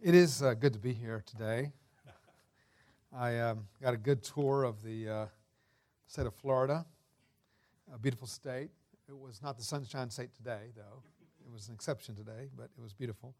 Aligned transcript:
It 0.00 0.14
is 0.14 0.44
uh, 0.44 0.54
good 0.54 0.72
to 0.74 0.78
be 0.78 0.92
here 0.92 1.24
today. 1.26 1.72
I 3.12 3.40
um, 3.40 3.66
got 3.82 3.94
a 3.94 3.96
good 3.96 4.22
tour 4.22 4.62
of 4.62 4.80
the 4.84 5.08
uh, 5.08 5.26
state 6.06 6.24
of 6.24 6.34
Florida, 6.34 6.86
a 7.92 7.98
beautiful 7.98 8.28
state. 8.28 8.70
It 9.08 9.18
was 9.18 9.42
not 9.42 9.58
the 9.58 9.64
sunshine 9.64 10.08
state 10.08 10.32
today, 10.36 10.70
though. 10.76 11.02
It 11.44 11.52
was 11.52 11.66
an 11.66 11.74
exception 11.74 12.14
today, 12.14 12.46
but 12.56 12.70
it 12.78 12.80
was 12.80 12.92
beautiful. 12.92 13.34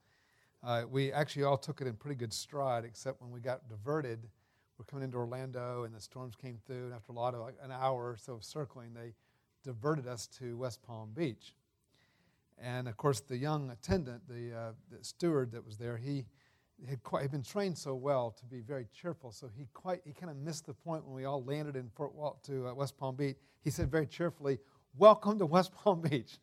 Uh, 0.60 0.82
we 0.90 1.12
actually 1.12 1.44
all 1.44 1.56
took 1.56 1.80
it 1.80 1.86
in 1.86 1.94
pretty 1.94 2.16
good 2.16 2.32
stride, 2.32 2.84
except 2.84 3.22
when 3.22 3.30
we 3.30 3.38
got 3.38 3.68
diverted. 3.68 4.26
We're 4.78 4.84
coming 4.84 5.04
into 5.04 5.16
Orlando, 5.16 5.84
and 5.84 5.94
the 5.94 6.00
storms 6.00 6.34
came 6.34 6.58
through, 6.66 6.86
and 6.86 6.92
after 6.92 7.12
a 7.12 7.14
lot 7.14 7.34
of 7.34 7.40
like 7.40 7.54
an 7.62 7.70
hour 7.70 8.10
or 8.10 8.16
so 8.16 8.32
of 8.32 8.42
circling, 8.42 8.94
they 8.94 9.14
diverted 9.62 10.08
us 10.08 10.26
to 10.38 10.56
West 10.56 10.82
Palm 10.82 11.10
Beach. 11.14 11.54
And 12.60 12.88
of 12.88 12.96
course, 12.96 13.20
the 13.20 13.36
young 13.36 13.70
attendant, 13.70 14.22
the, 14.28 14.52
uh, 14.52 14.72
the 14.90 15.04
steward 15.04 15.52
that 15.52 15.64
was 15.64 15.76
there, 15.76 15.96
he 15.96 16.24
had 16.86 17.02
quite, 17.02 17.22
he'd 17.22 17.30
been 17.30 17.42
trained 17.42 17.76
so 17.76 17.94
well 17.94 18.30
to 18.38 18.44
be 18.44 18.60
very 18.60 18.86
cheerful. 18.92 19.32
So 19.32 19.48
he 19.56 19.66
quite 19.74 20.00
he 20.04 20.12
kind 20.12 20.30
of 20.30 20.36
missed 20.36 20.66
the 20.66 20.74
point 20.74 21.04
when 21.04 21.14
we 21.14 21.24
all 21.24 21.42
landed 21.42 21.76
in 21.76 21.90
Fort 21.94 22.14
Walt 22.14 22.42
to 22.44 22.68
uh, 22.68 22.74
West 22.74 22.96
Palm 22.96 23.16
Beach. 23.16 23.36
He 23.62 23.70
said 23.70 23.90
very 23.90 24.06
cheerfully, 24.06 24.58
"Welcome 24.96 25.38
to 25.38 25.46
West 25.46 25.72
Palm 25.72 26.00
Beach," 26.00 26.38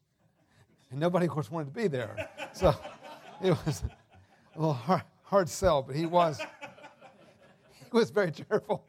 and 0.91 0.99
nobody, 0.99 1.25
of 1.25 1.31
course, 1.31 1.49
wanted 1.49 1.73
to 1.73 1.79
be 1.79 1.87
there. 1.87 2.29
So 2.53 2.73
it 3.43 3.49
was 3.65 3.83
a 4.55 4.59
little 4.59 4.73
hard, 4.73 5.01
hard 5.23 5.49
sell, 5.49 5.81
but 5.81 5.93
he 5.93 6.05
was 6.05 6.39
he 7.79 7.89
was 7.91 8.09
very 8.09 8.31
cheerful, 8.31 8.85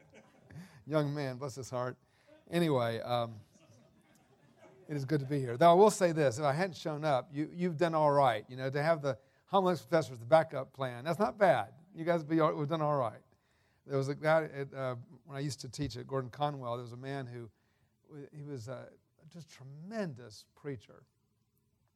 young 0.85 1.13
man, 1.13 1.35
bless 1.35 1.55
his 1.55 1.69
heart. 1.69 1.97
Anyway. 2.49 3.01
Um, 3.01 3.33
it 4.89 4.95
is 4.95 5.03
good 5.03 5.19
to 5.19 5.25
be 5.25 5.41
here. 5.41 5.57
Though 5.57 5.71
I 5.71 5.73
will 5.73 5.91
say 5.91 6.13
this: 6.13 6.39
if 6.39 6.45
I 6.45 6.53
hadn't 6.53 6.77
shown 6.77 7.03
up, 7.03 7.27
you, 7.33 7.49
you've 7.53 7.75
done 7.75 7.93
all 7.93 8.11
right. 8.11 8.45
You 8.47 8.55
know, 8.55 8.69
to 8.69 8.81
have 8.81 9.01
the 9.01 9.17
homeless 9.47 9.81
professors, 9.81 10.19
the 10.19 10.25
backup 10.25 10.73
plan. 10.73 11.03
That's 11.03 11.19
not 11.19 11.37
bad. 11.37 11.69
You 11.95 12.05
guys 12.05 12.23
be, 12.23 12.39
we've 12.39 12.67
done 12.67 12.81
all 12.81 12.97
right. 12.97 13.21
There 13.85 13.97
was 13.97 14.09
a 14.09 14.15
guy 14.15 14.49
at, 14.53 14.73
uh, 14.73 14.95
when 15.25 15.37
I 15.37 15.39
used 15.39 15.61
to 15.61 15.69
teach 15.69 15.95
at 15.95 16.05
Gordon 16.07 16.29
Conwell. 16.29 16.75
There 16.75 16.83
was 16.83 16.93
a 16.93 16.97
man 16.97 17.25
who 17.25 17.49
he 18.33 18.43
was 18.43 18.67
a 18.67 18.87
just 19.33 19.49
tremendous 19.49 20.45
preacher, 20.55 21.03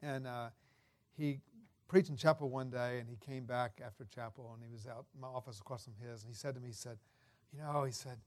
and 0.02 0.26
uh, 0.26 0.50
he 1.18 1.40
preached 1.88 2.10
in 2.10 2.16
chapel 2.16 2.50
one 2.50 2.70
day, 2.70 3.00
and 3.00 3.10
he 3.10 3.18
came 3.18 3.46
back 3.46 3.82
after 3.86 4.06
chapel, 4.06 4.52
and 4.54 4.64
he 4.64 4.72
was 4.72 4.88
out 4.88 5.06
my 5.20 5.28
office 5.28 5.60
across 5.60 5.84
from 5.84 5.94
his, 6.02 6.24
and 6.24 6.30
he 6.30 6.36
said 6.36 6.56
to 6.56 6.62
me, 6.62 6.68
he 6.68 6.74
said, 6.74 6.98
"You 7.54 7.60
know," 7.60 7.84
he 7.84 7.92
said, 7.92 8.18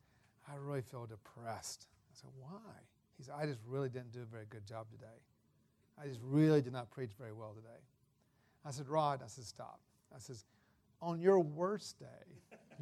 "I 0.47 0.57
really 0.57 0.83
feel 0.83 1.07
depressed." 1.07 1.87
I 2.11 2.15
said, 2.15 2.31
"Why?" 2.39 2.73
He 3.17 3.25
said, 3.25 3.35
"I 3.39 3.47
just 3.47 3.61
really 3.67 3.89
didn't 3.89 4.13
do 4.13 4.23
a 4.23 4.27
very 4.27 4.47
good 4.51 4.67
job 4.67 4.91
today. 4.91 5.19
I 5.99 6.07
just 6.07 6.21
really 6.23 6.61
did 6.61 6.73
not 6.73 6.91
preach 6.91 7.13
very 7.19 7.33
well 7.33 7.55
today." 7.55 7.81
I 8.65 8.71
said, 8.71 8.89
Rod, 8.89 9.21
I 9.23 9.29
said, 9.29 9.45
stop. 9.45 9.81
I 10.15 10.19
says, 10.19 10.45
on 11.03 11.21
your 11.21 11.41
worst 11.41 11.99
day, 11.99 12.07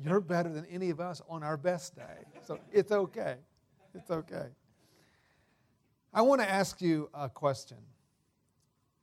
you're 0.03 0.21
better 0.21 0.49
than 0.49 0.65
any 0.67 0.91
of 0.91 1.01
us 1.01 1.21
on 1.29 1.43
our 1.43 1.57
best 1.57 1.97
day. 1.97 2.25
So 2.45 2.59
it's 2.71 2.93
okay. 2.93 3.37
It's 3.95 4.11
okay. 4.11 4.47
I 6.15 6.23
want 6.23 6.41
to 6.41 6.49
ask 6.49 6.81
you 6.81 7.09
a 7.15 7.29
question 7.29 7.79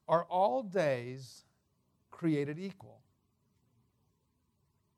Are 0.07 0.23
all 0.25 0.63
days 0.63 1.43
created 2.11 2.59
equal? 2.59 3.01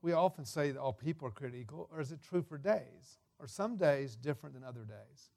We 0.02 0.14
often 0.14 0.46
say 0.46 0.72
that 0.72 0.80
all 0.80 0.94
people 0.94 1.28
are 1.28 1.32
created 1.32 1.62
equal, 1.62 1.90
or 1.92 2.02
is 2.02 2.12
it 2.12 2.20
true 2.22 2.42
for 2.42 2.58
days? 2.58 3.20
Are 3.40 3.48
some 3.48 3.76
days 3.76 4.16
different 4.16 4.56
than 4.56 4.64
other 4.64 4.82
days? 4.82 5.30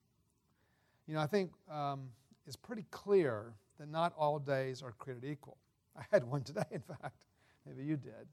You 1.06 1.14
know, 1.14 1.20
I 1.20 1.26
think 1.26 1.52
um, 1.70 2.08
it's 2.46 2.56
pretty 2.56 2.86
clear 2.90 3.52
that 3.78 3.90
not 3.90 4.14
all 4.16 4.38
days 4.38 4.82
are 4.82 4.92
created 4.92 5.24
equal. 5.24 5.58
I 5.98 6.02
had 6.10 6.24
one 6.24 6.42
today, 6.42 6.64
in 6.70 6.80
fact. 6.80 7.24
Maybe 7.66 7.84
you 7.84 7.96
did. 7.96 8.28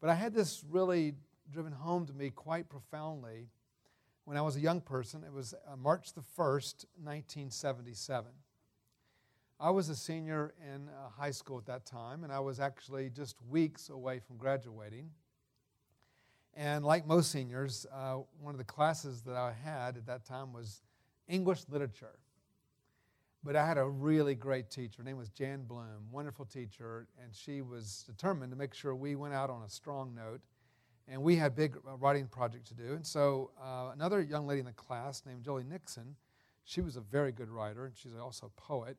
But 0.00 0.10
I 0.10 0.14
had 0.14 0.34
this 0.34 0.64
really 0.68 1.14
driven 1.52 1.72
home 1.72 2.06
to 2.06 2.12
me 2.12 2.30
quite 2.30 2.68
profoundly 2.68 3.48
when 4.24 4.36
I 4.36 4.42
was 4.42 4.56
a 4.56 4.60
young 4.60 4.80
person. 4.80 5.22
It 5.24 5.32
was 5.32 5.54
uh, 5.54 5.76
March 5.76 6.12
the 6.12 6.22
1st, 6.36 6.86
1977. 7.02 8.30
I 9.58 9.70
was 9.70 9.88
a 9.88 9.96
senior 9.96 10.52
in 10.62 10.88
uh, 10.88 11.08
high 11.08 11.30
school 11.30 11.56
at 11.56 11.66
that 11.66 11.86
time, 11.86 12.24
and 12.24 12.32
I 12.32 12.40
was 12.40 12.60
actually 12.60 13.08
just 13.08 13.36
weeks 13.48 13.88
away 13.88 14.18
from 14.18 14.36
graduating. 14.36 15.10
And 16.54 16.84
like 16.84 17.06
most 17.06 17.30
seniors, 17.30 17.86
uh, 17.92 18.18
one 18.40 18.54
of 18.54 18.58
the 18.58 18.64
classes 18.64 19.22
that 19.22 19.36
I 19.36 19.54
had 19.64 19.96
at 19.96 20.06
that 20.06 20.24
time 20.24 20.52
was 20.52 20.82
English 21.28 21.60
literature. 21.70 22.18
But 23.46 23.54
I 23.54 23.64
had 23.64 23.78
a 23.78 23.84
really 23.84 24.34
great 24.34 24.70
teacher. 24.70 24.96
Her 24.98 25.04
name 25.04 25.18
was 25.18 25.28
Jan 25.28 25.62
Bloom, 25.62 26.10
wonderful 26.10 26.44
teacher, 26.44 27.06
and 27.22 27.32
she 27.32 27.62
was 27.62 28.02
determined 28.04 28.50
to 28.50 28.58
make 28.58 28.74
sure 28.74 28.92
we 28.92 29.14
went 29.14 29.34
out 29.34 29.50
on 29.50 29.62
a 29.62 29.68
strong 29.68 30.12
note. 30.16 30.40
And 31.06 31.22
we 31.22 31.36
had 31.36 31.54
big 31.54 31.76
uh, 31.76 31.96
writing 31.98 32.26
project 32.26 32.66
to 32.66 32.74
do. 32.74 32.94
And 32.94 33.06
so 33.06 33.52
uh, 33.62 33.92
another 33.94 34.20
young 34.20 34.48
lady 34.48 34.58
in 34.58 34.66
the 34.66 34.72
class 34.72 35.22
named 35.24 35.44
Jolie 35.44 35.62
Nixon, 35.62 36.16
she 36.64 36.80
was 36.80 36.96
a 36.96 37.00
very 37.00 37.30
good 37.30 37.48
writer, 37.48 37.86
and 37.86 37.96
she's 37.96 38.16
also 38.20 38.46
a 38.46 38.60
poet. 38.60 38.96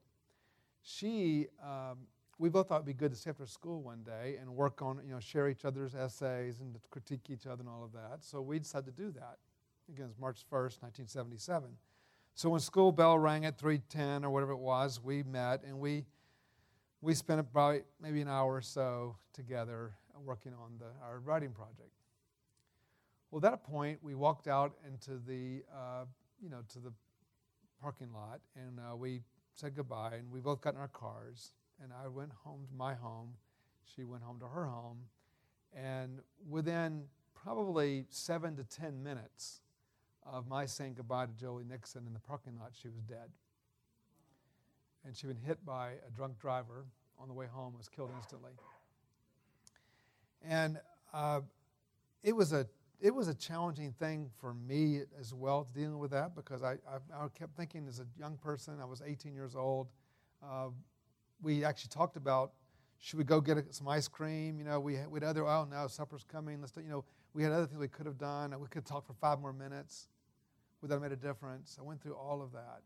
She, 0.82 1.48
um, 1.62 2.08
we 2.40 2.48
both 2.48 2.70
thought 2.70 2.76
it'd 2.76 2.86
be 2.86 2.94
good 2.94 3.12
to 3.12 3.18
stay 3.18 3.32
after 3.32 3.46
school 3.46 3.82
one 3.82 4.04
day 4.04 4.38
and 4.40 4.50
work 4.50 4.82
on, 4.82 5.02
you 5.06 5.12
know, 5.12 5.20
share 5.20 5.50
each 5.50 5.66
other's 5.66 5.94
essays 5.94 6.62
and 6.62 6.74
critique 6.90 7.30
each 7.30 7.48
other 7.48 7.60
and 7.60 7.68
all 7.68 7.84
of 7.84 7.92
that. 7.92 8.24
So 8.24 8.42
we 8.42 8.60
decided 8.60 8.96
to 8.96 9.04
do 9.04 9.12
that. 9.12 9.40
Again, 9.90 10.06
it's 10.10 10.18
March 10.18 10.46
1st, 10.50 10.82
1977. 10.82 11.72
So 12.38 12.52
when 12.52 12.60
school 12.60 12.92
bell 12.92 13.18
rang 13.18 13.46
at 13.46 13.58
3:10 13.58 14.24
or 14.24 14.30
whatever 14.30 14.52
it 14.52 14.60
was, 14.60 15.02
we 15.04 15.24
met 15.24 15.64
and 15.64 15.80
we 15.80 16.06
we 17.02 17.16
spent 17.16 17.40
about 17.40 17.82
maybe 18.00 18.22
an 18.22 18.28
hour 18.28 18.54
or 18.54 18.62
so 18.62 19.18
together 19.34 19.96
working 20.24 20.54
on 20.54 20.78
the, 20.78 20.86
our 21.04 21.20
writing 21.20 21.52
project. 21.52 21.90
Well, 23.32 23.44
at 23.44 23.50
that 23.50 23.64
point, 23.64 23.98
we 24.04 24.14
walked 24.14 24.48
out 24.48 24.76
into 24.86 25.18
the 25.18 25.64
uh, 25.76 26.06
you 26.40 26.50
know 26.50 26.62
to 26.74 26.80
the 26.80 26.94
parking 27.82 28.14
lot 28.14 28.40
and 28.56 28.80
uh, 28.80 28.96
we 28.96 29.24
said 29.56 29.76
goodbye 29.76 30.14
and 30.18 30.32
we 30.32 30.40
both 30.40 30.62
got 30.62 30.76
in 30.76 30.80
our 30.80 30.90
cars 30.90 31.54
and 31.82 31.92
I 31.92 32.08
went 32.08 32.34
home 32.44 32.68
to 32.68 32.76
my 32.76 32.94
home. 32.94 33.34
She 33.96 34.04
went 34.04 34.22
home 34.22 34.40
to 34.42 34.48
her 34.48 34.68
home, 34.68 35.00
and 35.76 36.20
within 36.48 37.06
probably 37.34 38.06
seven 38.10 38.56
to 38.58 38.64
ten 38.64 39.02
minutes 39.02 39.62
of 40.32 40.48
my 40.48 40.66
saying 40.66 40.96
goodbye 40.96 41.26
to 41.26 41.34
Jolie 41.34 41.64
Nixon 41.64 42.06
in 42.06 42.14
the 42.14 42.20
parking 42.20 42.58
lot, 42.60 42.72
she 42.80 42.90
was 42.90 43.02
dead. 43.04 43.30
And 45.06 45.16
she'd 45.16 45.28
been 45.28 45.38
hit 45.38 45.66
by 45.66 45.92
a 46.08 46.12
drunk 46.16 46.40
driver 46.40 46.86
on 47.20 47.28
the 47.28 47.34
way 47.34 47.46
home, 47.46 47.74
was 47.78 47.90
killed 47.90 48.12
instantly. 48.16 48.52
And 50.46 50.80
uh, 51.14 51.42
it 52.24 52.36
was 52.36 52.54
a 52.54 52.68
it 53.00 53.14
was 53.14 53.28
a 53.28 53.34
challenging 53.34 53.92
thing 53.92 54.30
for 54.40 54.56
me 54.56 55.02
as 55.20 55.34
well 55.34 55.68
dealing 55.74 56.00
with 56.00 56.10
that 56.12 56.36
because 56.36 56.64
I, 56.64 56.74
I, 56.90 56.98
I 57.14 57.28
kept 57.38 57.56
thinking 57.56 57.86
as 57.88 58.00
a 58.00 58.08
young 58.20 58.38
person, 58.38 58.80
I 58.82 58.86
was 58.86 59.04
18 59.06 59.36
years 59.36 59.56
old. 59.56 59.88
Uh, 60.44 60.70
we 61.44 61.64
actually 61.64 61.90
talked 61.90 62.18
about 62.18 62.54
should 63.00 63.20
we 63.20 63.24
go 63.24 63.40
get 63.40 63.58
some 63.74 63.88
ice 63.88 64.08
cream? 64.08 64.58
You 64.58 64.66
know, 64.66 64.80
we 64.80 64.98
we 65.10 65.20
had 65.20 65.24
other, 65.24 65.46
oh 65.46 65.68
no, 65.70 65.88
supper's 65.88 66.24
coming. 66.24 66.60
Let's, 66.60 66.72
do, 66.72 66.82
you 66.82 66.90
know, 66.90 67.06
we 67.34 67.44
had 67.44 67.52
other 67.52 67.68
things 67.68 67.80
we 67.80 67.88
could 67.88 68.08
have 68.08 68.18
done. 68.18 68.56
We 68.60 68.68
could 68.68 68.86
talk 68.86 69.06
for 69.06 69.14
five 69.14 69.40
more 69.40 69.54
minutes. 69.54 70.08
Would 70.82 70.92
that 70.92 71.00
made 71.00 71.12
a 71.12 71.18
difference? 71.18 71.78
I 71.80 71.84
went 71.84 72.02
through 72.02 72.16
all 72.16 72.42
of 72.42 72.52
that. 72.54 72.82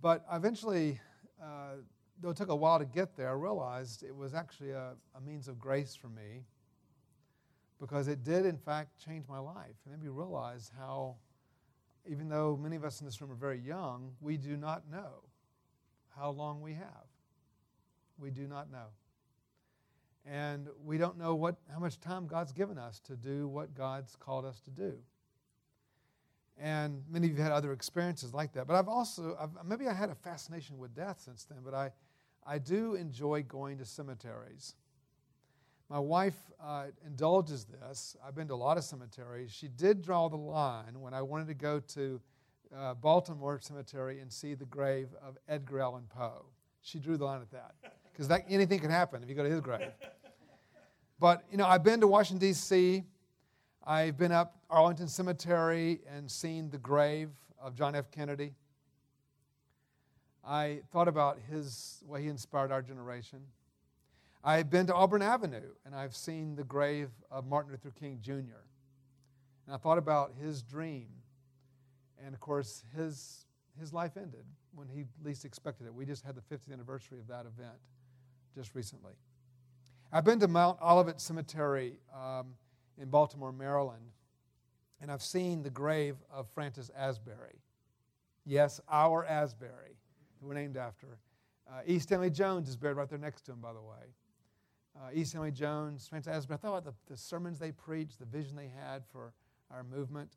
But 0.00 0.24
eventually, 0.32 1.00
uh, 1.42 1.76
though 2.20 2.30
it 2.30 2.36
took 2.36 2.48
a 2.48 2.56
while 2.56 2.78
to 2.78 2.84
get 2.84 3.16
there, 3.16 3.28
I 3.30 3.32
realized 3.32 4.02
it 4.02 4.14
was 4.14 4.34
actually 4.34 4.70
a, 4.70 4.92
a, 5.14 5.20
means 5.20 5.48
of 5.48 5.58
grace 5.58 5.94
for 5.94 6.08
me 6.08 6.44
because 7.80 8.08
it 8.08 8.24
did, 8.24 8.46
in 8.46 8.56
fact, 8.56 9.04
change 9.04 9.26
my 9.28 9.38
life. 9.38 9.74
It 9.86 9.90
made 9.90 10.02
me 10.02 10.08
realize 10.08 10.70
how, 10.78 11.16
even 12.06 12.28
though 12.28 12.58
many 12.60 12.76
of 12.76 12.84
us 12.84 13.00
in 13.00 13.06
this 13.06 13.20
room 13.20 13.30
are 13.30 13.34
very 13.34 13.58
young, 13.58 14.12
we 14.20 14.36
do 14.36 14.56
not 14.56 14.88
know 14.90 15.24
how 16.16 16.30
long 16.30 16.60
we 16.60 16.74
have. 16.74 17.06
We 18.18 18.30
do 18.30 18.46
not 18.46 18.70
know. 18.70 18.88
And 20.26 20.68
we 20.84 20.98
don't 20.98 21.18
know 21.18 21.34
what, 21.34 21.56
how 21.72 21.78
much 21.78 21.98
time 22.00 22.26
God's 22.26 22.52
given 22.52 22.78
us 22.78 23.00
to 23.00 23.16
do 23.16 23.48
what 23.48 23.74
God's 23.74 24.16
called 24.16 24.44
us 24.44 24.60
to 24.60 24.70
do. 24.70 24.98
And 26.60 27.02
many 27.10 27.26
of 27.26 27.36
you 27.36 27.42
had 27.42 27.52
other 27.52 27.72
experiences 27.72 28.34
like 28.34 28.52
that. 28.52 28.66
But 28.66 28.76
I've 28.76 28.88
also, 28.88 29.36
I've, 29.40 29.66
maybe 29.66 29.88
I 29.88 29.94
had 29.94 30.10
a 30.10 30.14
fascination 30.14 30.78
with 30.78 30.94
death 30.94 31.22
since 31.24 31.44
then, 31.44 31.58
but 31.64 31.72
I, 31.72 31.90
I 32.46 32.58
do 32.58 32.94
enjoy 32.94 33.42
going 33.44 33.78
to 33.78 33.86
cemeteries. 33.86 34.74
My 35.88 35.98
wife 35.98 36.36
uh, 36.62 36.86
indulges 37.06 37.64
this. 37.64 38.14
I've 38.24 38.34
been 38.34 38.46
to 38.48 38.54
a 38.54 38.56
lot 38.56 38.76
of 38.76 38.84
cemeteries. 38.84 39.50
She 39.50 39.68
did 39.68 40.02
draw 40.02 40.28
the 40.28 40.36
line 40.36 41.00
when 41.00 41.14
I 41.14 41.22
wanted 41.22 41.48
to 41.48 41.54
go 41.54 41.80
to 41.80 42.20
uh, 42.76 42.94
Baltimore 42.94 43.58
Cemetery 43.60 44.20
and 44.20 44.30
see 44.32 44.54
the 44.54 44.66
grave 44.66 45.08
of 45.22 45.36
Edgar 45.48 45.80
Allan 45.80 46.04
Poe. 46.08 46.44
She 46.82 46.98
drew 46.98 47.16
the 47.16 47.24
line 47.24 47.40
at 47.40 47.50
that 47.50 47.74
because 48.12 48.30
anything 48.48 48.78
can 48.80 48.90
happen 48.90 49.22
if 49.22 49.28
you 49.28 49.34
go 49.34 49.42
to 49.42 49.50
his 49.50 49.60
grave. 49.60 49.90
But 51.18 51.44
you 51.50 51.58
know, 51.58 51.66
I've 51.66 51.82
been 51.82 52.00
to 52.00 52.06
Washington 52.06 52.46
D.C. 52.48 53.04
I've 53.90 54.16
been 54.16 54.30
up 54.30 54.54
Arlington 54.70 55.08
Cemetery 55.08 55.98
and 56.08 56.30
seen 56.30 56.70
the 56.70 56.78
grave 56.78 57.30
of 57.60 57.74
John 57.74 57.96
F. 57.96 58.08
Kennedy. 58.12 58.54
I 60.44 60.82
thought 60.92 61.08
about 61.08 61.40
his 61.50 62.00
way 62.06 62.22
he 62.22 62.28
inspired 62.28 62.70
our 62.70 62.82
generation. 62.82 63.40
I've 64.44 64.70
been 64.70 64.86
to 64.86 64.94
Auburn 64.94 65.22
Avenue 65.22 65.72
and 65.84 65.92
I've 65.92 66.14
seen 66.14 66.54
the 66.54 66.62
grave 66.62 67.08
of 67.32 67.46
Martin 67.46 67.72
Luther 67.72 67.90
King 67.90 68.20
Jr. 68.22 68.62
And 69.66 69.74
I 69.74 69.76
thought 69.76 69.98
about 69.98 70.34
his 70.40 70.62
dream. 70.62 71.08
And 72.24 72.32
of 72.32 72.38
course, 72.38 72.84
his, 72.96 73.44
his 73.76 73.92
life 73.92 74.16
ended 74.16 74.44
when 74.72 74.86
he 74.86 75.02
least 75.24 75.44
expected 75.44 75.88
it. 75.88 75.92
We 75.92 76.06
just 76.06 76.24
had 76.24 76.36
the 76.36 76.42
50th 76.42 76.72
anniversary 76.72 77.18
of 77.18 77.26
that 77.26 77.40
event 77.40 77.80
just 78.54 78.76
recently. 78.76 79.14
I've 80.12 80.24
been 80.24 80.38
to 80.38 80.46
Mount 80.46 80.78
Olivet 80.80 81.20
Cemetery 81.20 81.94
um, 82.14 82.54
in 83.00 83.08
Baltimore, 83.08 83.52
Maryland, 83.52 84.12
and 85.00 85.10
I've 85.10 85.22
seen 85.22 85.62
the 85.62 85.70
grave 85.70 86.16
of 86.30 86.48
Francis 86.50 86.90
Asbury. 86.96 87.62
Yes, 88.44 88.80
our 88.88 89.24
Asbury, 89.24 89.96
who 90.40 90.48
we're 90.48 90.54
named 90.54 90.76
after. 90.76 91.18
Uh, 91.68 91.80
E. 91.86 91.98
Stanley 91.98 92.30
Jones 92.30 92.68
is 92.68 92.76
buried 92.76 92.96
right 92.96 93.08
there 93.08 93.18
next 93.18 93.42
to 93.42 93.52
him, 93.52 93.60
by 93.60 93.72
the 93.72 93.80
way. 93.80 94.14
Uh, 94.96 95.08
E. 95.14 95.24
Stanley 95.24 95.50
Jones, 95.50 96.06
Francis 96.08 96.32
Asbury. 96.32 96.56
I 96.56 96.58
thought 96.58 96.76
about 96.78 96.84
the, 96.84 97.12
the 97.12 97.16
sermons 97.16 97.58
they 97.58 97.72
preached, 97.72 98.18
the 98.18 98.26
vision 98.26 98.56
they 98.56 98.70
had 98.84 99.02
for 99.10 99.32
our 99.70 99.84
movement. 99.84 100.30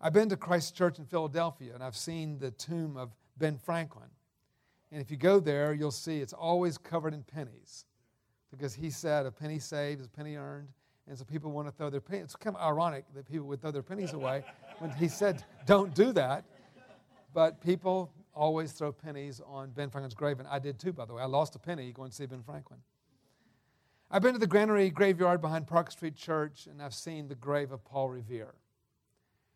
I've 0.00 0.12
been 0.12 0.28
to 0.28 0.36
Christ 0.36 0.76
Church 0.76 0.98
in 0.98 1.04
Philadelphia, 1.04 1.74
and 1.74 1.82
I've 1.82 1.96
seen 1.96 2.38
the 2.38 2.50
tomb 2.52 2.96
of 2.96 3.14
Ben 3.38 3.58
Franklin. 3.58 4.08
And 4.92 5.00
if 5.00 5.10
you 5.10 5.16
go 5.16 5.40
there, 5.40 5.72
you'll 5.72 5.90
see 5.90 6.20
it's 6.20 6.32
always 6.32 6.78
covered 6.78 7.14
in 7.14 7.22
pennies 7.22 7.84
because 8.50 8.74
he 8.74 8.90
said, 8.90 9.26
A 9.26 9.30
penny 9.30 9.58
saved 9.58 10.00
is 10.00 10.06
a 10.06 10.10
penny 10.10 10.36
earned. 10.36 10.68
And 11.10 11.18
so 11.18 11.24
people 11.24 11.50
want 11.50 11.66
to 11.66 11.72
throw 11.72 11.90
their 11.90 12.00
pennies. 12.00 12.22
It's 12.22 12.36
kind 12.36 12.54
of 12.54 12.62
ironic 12.62 13.04
that 13.14 13.28
people 13.28 13.48
would 13.48 13.60
throw 13.60 13.72
their 13.72 13.82
pennies 13.82 14.12
away 14.12 14.44
when 14.78 14.92
he 14.92 15.08
said, 15.08 15.44
Don't 15.66 15.92
do 15.92 16.12
that. 16.12 16.44
But 17.34 17.60
people 17.60 18.12
always 18.32 18.70
throw 18.70 18.92
pennies 18.92 19.40
on 19.44 19.70
Ben 19.70 19.90
Franklin's 19.90 20.14
grave, 20.14 20.38
and 20.38 20.46
I 20.46 20.60
did 20.60 20.78
too, 20.78 20.92
by 20.92 21.06
the 21.06 21.14
way. 21.14 21.22
I 21.22 21.26
lost 21.26 21.56
a 21.56 21.58
penny 21.58 21.90
going 21.90 22.10
to 22.10 22.16
see 22.16 22.26
Ben 22.26 22.44
Franklin. 22.44 22.78
I've 24.08 24.22
been 24.22 24.34
to 24.34 24.38
the 24.38 24.46
Granary 24.46 24.88
graveyard 24.90 25.40
behind 25.40 25.66
Park 25.66 25.90
Street 25.90 26.14
Church, 26.14 26.68
and 26.70 26.80
I've 26.80 26.94
seen 26.94 27.26
the 27.26 27.34
grave 27.34 27.72
of 27.72 27.84
Paul 27.84 28.08
Revere. 28.08 28.54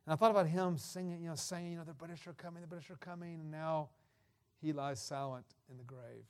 And 0.07 0.13
I 0.13 0.17
thought 0.17 0.33
about 0.33 0.49
him 0.49 0.77
singing, 0.77 1.23
you 1.23 1.29
know, 1.29 1.37
saying, 1.37 1.71
you 1.71 1.79
know, 1.79 1.85
the 1.85 1.95
British 1.95 2.27
are 2.27 2.33
coming, 2.33 2.63
the 2.63 2.69
British 2.69 2.91
are 2.91 2.97
coming, 2.97 3.35
and 3.35 3.51
now 3.53 3.91
he 4.61 4.73
lies 4.73 5.01
silent 5.01 5.47
in 5.71 5.77
the 5.77 5.85
grave. 5.85 6.25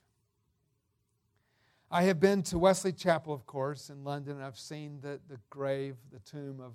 I 1.95 2.03
have 2.03 2.19
been 2.19 2.43
to 2.45 2.59
Wesley 2.59 2.93
Chapel, 2.93 3.33
of 3.33 3.47
course, 3.47 3.89
in 3.89 4.03
London, 4.03 4.35
and 4.35 4.45
I've 4.45 4.59
seen 4.59 4.99
the, 5.01 5.21
the 5.29 5.39
grave, 5.49 5.95
the 6.11 6.19
tomb 6.19 6.59
of, 6.61 6.73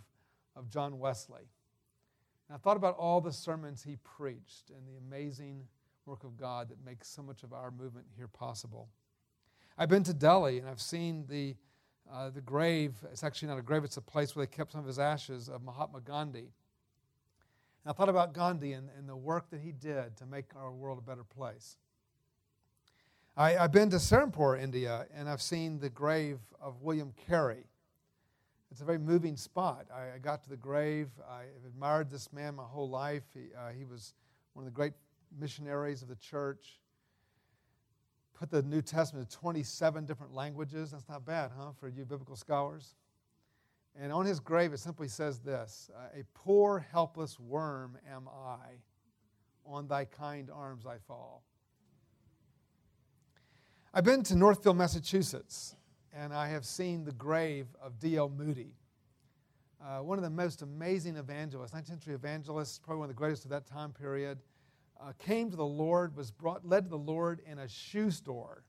of 0.56 0.70
John 0.70 0.98
Wesley. 0.98 1.42
And 2.48 2.56
I 2.56 2.58
thought 2.58 2.78
about 2.78 2.96
all 2.98 3.20
the 3.20 3.34
sermons 3.34 3.84
he 3.84 3.98
preached 3.98 4.70
and 4.70 4.88
the 4.88 4.96
amazing 4.98 5.68
work 6.06 6.24
of 6.24 6.38
God 6.38 6.70
that 6.70 6.78
makes 6.86 7.10
so 7.10 7.22
much 7.22 7.44
of 7.44 7.52
our 7.52 7.70
movement 7.70 8.06
here 8.16 8.30
possible. 8.30 8.88
I've 9.78 9.90
been 9.90 10.04
to 10.04 10.14
Delhi, 10.14 10.58
and 10.58 10.70
I've 10.70 10.80
seen 10.80 11.26
the, 11.28 11.58
uh, 12.10 12.30
the 12.30 12.40
grave. 12.40 12.94
It's 13.12 13.26
actually 13.26 13.50
not 13.50 13.60
a 13.60 13.62
grave, 13.62 13.84
it's 13.84 13.98
a 13.98 14.02
place 14.02 14.38
where 14.38 14.46
they 14.46 14.50
kept 14.50 14.72
some 14.72 14.80
of 14.80 14.88
his 14.88 15.00
ashes 15.00 15.50
of 15.50 15.62
Mahatma 15.64 16.00
Gandhi. 16.00 16.54
And 17.84 17.88
I 17.88 17.92
thought 17.92 18.08
about 18.08 18.34
Gandhi 18.34 18.72
and, 18.72 18.88
and 18.98 19.10
the 19.10 19.18
work 19.18 19.50
that 19.50 19.60
he 19.60 19.74
did 19.74 20.16
to 20.16 20.26
make 20.26 20.56
our 20.56 20.72
world 20.72 20.98
a 20.98 21.02
better 21.02 21.26
place. 21.26 21.76
I, 23.40 23.52
have 23.52 23.72
been 23.72 23.90
to 23.92 23.96
Serampore, 23.96 24.62
India, 24.62 25.06
and 25.16 25.30
I've 25.30 25.42
seen 25.42 25.80
the 25.80 25.90
grave 25.90 26.40
of 26.62 26.82
William 26.82 27.14
Carey. 27.26 27.64
It's 28.70 28.82
a 28.82 28.84
very 28.84 28.98
moving 28.98 29.38
spot. 29.38 29.86
I, 29.96 30.16
I 30.16 30.18
got 30.18 30.44
to 30.44 30.50
the 30.50 30.58
grave. 30.58 31.08
I 31.26 31.44
admired 31.66 32.12
this 32.12 32.34
man 32.34 32.56
my 32.56 32.66
whole 32.66 32.90
life. 32.90 33.24
He, 33.34 33.46
uh, 33.58 33.70
he 33.70 33.86
was 33.86 34.14
one 34.52 34.66
of 34.68 34.74
the 34.74 34.76
great 34.76 34.92
missionaries 35.40 36.02
of 36.02 36.10
the 36.10 36.18
church. 36.18 36.82
Put 38.38 38.52
the 38.52 38.62
New 38.62 38.82
Testament 38.82 39.30
in 39.32 39.40
27 39.40 40.06
different 40.06 40.34
languages. 40.34 40.92
That's 40.92 41.08
not 41.08 41.26
bad, 41.26 41.52
huh, 41.58 41.72
for 41.80 41.88
you 41.88 42.04
biblical 42.04 42.36
scholars? 42.36 42.96
And 43.98 44.12
on 44.12 44.26
his 44.26 44.42
grave, 44.42 44.74
it 44.74 44.80
simply 44.80 45.08
says 45.08 45.40
this 45.40 45.90
A 46.14 46.26
poor, 46.34 46.86
helpless 46.92 47.40
worm 47.40 47.98
am 48.14 48.28
I. 48.28 48.82
On 49.66 49.88
thy 49.88 50.04
kind 50.04 50.50
arms 50.54 50.86
I 50.86 50.98
fall. 51.08 51.46
I've 53.92 54.04
been 54.04 54.22
to 54.26 54.36
Northfield, 54.36 54.78
Massachusetts, 54.78 55.76
and 56.14 56.32
I 56.32 56.50
have 56.50 56.64
seen 56.64 57.06
the 57.06 57.12
grave 57.12 57.66
of 57.82 58.00
D.L. 58.00 58.30
Moody, 58.30 58.76
uh, 59.84 60.04
one 60.04 60.20
of 60.20 60.24
the 60.24 60.30
most 60.30 60.62
amazing 60.62 61.16
evangelists, 61.16 61.72
19th 61.72 61.88
century 61.88 62.14
evangelists, 62.14 62.78
probably 62.78 63.00
one 63.00 63.10
of 63.10 63.16
the 63.16 63.18
greatest 63.18 63.46
of 63.46 63.50
that 63.50 63.66
time 63.66 63.92
period. 63.92 64.38
Uh, 65.02 65.14
came 65.18 65.50
to 65.50 65.58
the 65.58 65.66
Lord, 65.66 66.16
was 66.16 66.30
brought, 66.30 66.64
led 66.64 66.84
to 66.84 66.90
the 66.92 67.00
Lord 67.00 67.42
in 67.48 67.58
a 67.58 67.68
shoe 67.68 68.12
store. 68.12 68.64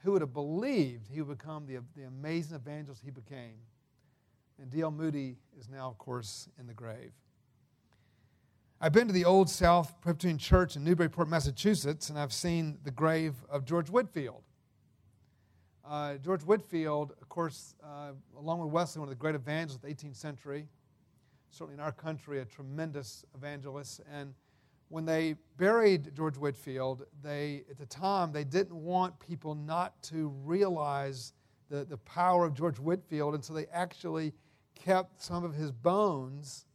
Who 0.00 0.12
would 0.12 0.20
have 0.20 0.34
believed 0.34 1.08
he 1.08 1.22
would 1.22 1.38
become 1.38 1.64
the, 1.64 1.78
the 1.96 2.02
amazing 2.02 2.56
evangelist 2.56 3.00
he 3.02 3.10
became? 3.10 3.56
And 4.60 4.70
D.L. 4.70 4.90
Moody 4.90 5.38
is 5.58 5.70
now, 5.70 5.88
of 5.88 5.96
course, 5.96 6.50
in 6.60 6.66
the 6.66 6.74
grave. 6.74 7.12
I've 8.84 8.92
been 8.92 9.06
to 9.06 9.12
the 9.12 9.26
Old 9.26 9.48
South 9.48 9.94
Presbyterian 10.00 10.38
Church 10.38 10.74
in 10.74 10.82
Newburyport, 10.82 11.28
Massachusetts, 11.28 12.10
and 12.10 12.18
I've 12.18 12.32
seen 12.32 12.78
the 12.82 12.90
grave 12.90 13.36
of 13.48 13.64
George 13.64 13.88
Whitefield. 13.88 14.42
Uh, 15.88 16.16
George 16.16 16.42
Whitefield, 16.42 17.12
of 17.22 17.28
course, 17.28 17.76
uh, 17.80 18.10
along 18.36 18.58
with 18.58 18.70
Wesley, 18.70 18.98
one 18.98 19.06
of 19.06 19.10
the 19.10 19.20
great 19.20 19.36
evangelists 19.36 19.76
of 19.76 19.82
the 19.82 19.94
18th 19.94 20.16
century, 20.16 20.66
certainly 21.48 21.74
in 21.74 21.80
our 21.80 21.92
country, 21.92 22.40
a 22.40 22.44
tremendous 22.44 23.24
evangelist. 23.36 24.00
And 24.12 24.34
when 24.88 25.04
they 25.04 25.36
buried 25.58 26.16
George 26.16 26.36
Whitefield, 26.36 27.06
they, 27.22 27.62
at 27.70 27.78
the 27.78 27.86
time, 27.86 28.32
they 28.32 28.42
didn't 28.42 28.74
want 28.74 29.16
people 29.20 29.54
not 29.54 30.02
to 30.02 30.26
realize 30.44 31.34
the, 31.70 31.84
the 31.84 31.98
power 31.98 32.44
of 32.44 32.54
George 32.54 32.80
Whitefield, 32.80 33.36
and 33.36 33.44
so 33.44 33.52
they 33.52 33.66
actually 33.66 34.32
kept 34.74 35.22
some 35.22 35.44
of 35.44 35.54
his 35.54 35.70
bones 35.70 36.66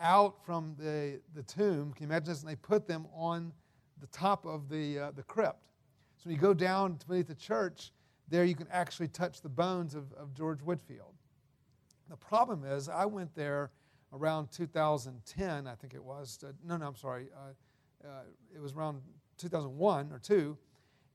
out 0.00 0.44
from 0.44 0.74
the, 0.78 1.20
the 1.34 1.42
tomb. 1.42 1.92
Can 1.92 2.04
you 2.04 2.08
imagine 2.08 2.28
this? 2.28 2.40
And 2.40 2.50
they 2.50 2.56
put 2.56 2.86
them 2.86 3.06
on 3.14 3.52
the 4.00 4.06
top 4.08 4.46
of 4.46 4.68
the, 4.68 4.98
uh, 4.98 5.10
the 5.12 5.22
crypt. 5.22 5.72
So 6.16 6.24
when 6.24 6.34
you 6.34 6.40
go 6.40 6.54
down 6.54 6.98
beneath 7.08 7.28
the 7.28 7.34
church, 7.34 7.92
there 8.28 8.44
you 8.44 8.54
can 8.54 8.68
actually 8.70 9.08
touch 9.08 9.40
the 9.40 9.48
bones 9.48 9.94
of, 9.94 10.12
of 10.12 10.34
George 10.34 10.60
Whitefield. 10.60 11.14
The 12.08 12.16
problem 12.16 12.64
is, 12.64 12.88
I 12.88 13.04
went 13.04 13.34
there 13.34 13.70
around 14.12 14.50
2010, 14.50 15.66
I 15.66 15.74
think 15.74 15.94
it 15.94 16.02
was. 16.02 16.38
Uh, 16.42 16.52
no, 16.64 16.76
no, 16.76 16.86
I'm 16.86 16.96
sorry. 16.96 17.28
Uh, 17.36 18.06
uh, 18.06 18.22
it 18.54 18.60
was 18.60 18.72
around 18.72 19.02
2001 19.38 20.12
or 20.12 20.18
2. 20.18 20.56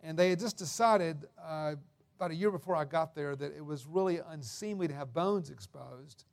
And 0.04 0.18
they 0.18 0.30
had 0.30 0.40
just 0.40 0.58
decided 0.58 1.26
uh, 1.44 1.76
about 2.18 2.32
a 2.32 2.36
year 2.36 2.52
before 2.52 2.76
I 2.76 2.86
got 2.86 3.16
there 3.16 3.36
that 3.36 3.56
it 3.56 3.66
was 3.66 3.86
really 3.88 4.20
unseemly 4.30 4.88
to 4.88 4.94
have 4.94 5.14
bones 5.14 5.50
exposed. 5.50 6.26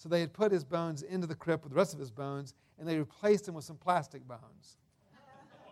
So 0.00 0.08
they 0.08 0.22
had 0.22 0.32
put 0.32 0.50
his 0.50 0.64
bones 0.64 1.02
into 1.02 1.26
the 1.26 1.34
crypt 1.34 1.62
with 1.62 1.74
the 1.74 1.76
rest 1.76 1.92
of 1.92 2.00
his 2.00 2.10
bones, 2.10 2.54
and 2.78 2.88
they 2.88 2.96
replaced 2.96 3.44
them 3.44 3.54
with 3.54 3.66
some 3.66 3.76
plastic 3.76 4.26
bones. 4.26 4.78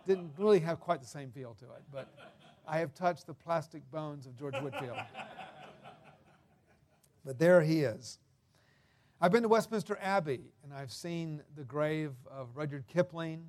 Didn't 0.06 0.32
really 0.36 0.60
have 0.60 0.80
quite 0.80 1.00
the 1.00 1.06
same 1.06 1.30
feel 1.30 1.54
to 1.54 1.64
it, 1.64 1.82
but 1.90 2.12
I 2.66 2.76
have 2.76 2.92
touched 2.92 3.26
the 3.26 3.32
plastic 3.32 3.90
bones 3.90 4.26
of 4.26 4.36
George 4.36 4.54
Whitefield. 4.56 4.98
but 7.24 7.38
there 7.38 7.62
he 7.62 7.80
is. 7.80 8.18
I've 9.18 9.32
been 9.32 9.44
to 9.44 9.48
Westminster 9.48 9.98
Abbey, 9.98 10.52
and 10.62 10.74
I've 10.74 10.92
seen 10.92 11.42
the 11.56 11.64
grave 11.64 12.12
of 12.30 12.48
Rudyard 12.54 12.86
Kipling. 12.86 13.46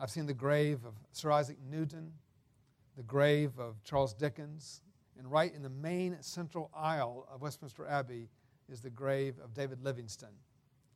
I've 0.00 0.10
seen 0.10 0.26
the 0.26 0.34
grave 0.34 0.84
of 0.84 0.94
Sir 1.12 1.30
Isaac 1.30 1.58
Newton, 1.70 2.12
the 2.96 3.04
grave 3.04 3.52
of 3.60 3.84
Charles 3.84 4.14
Dickens, 4.14 4.80
and 5.16 5.30
right 5.30 5.54
in 5.54 5.62
the 5.62 5.70
main 5.70 6.16
central 6.22 6.72
aisle 6.74 7.28
of 7.32 7.40
Westminster 7.40 7.86
Abbey 7.86 8.30
is 8.70 8.80
the 8.80 8.90
grave 8.90 9.36
of 9.42 9.54
David 9.54 9.82
Livingstone, 9.82 10.36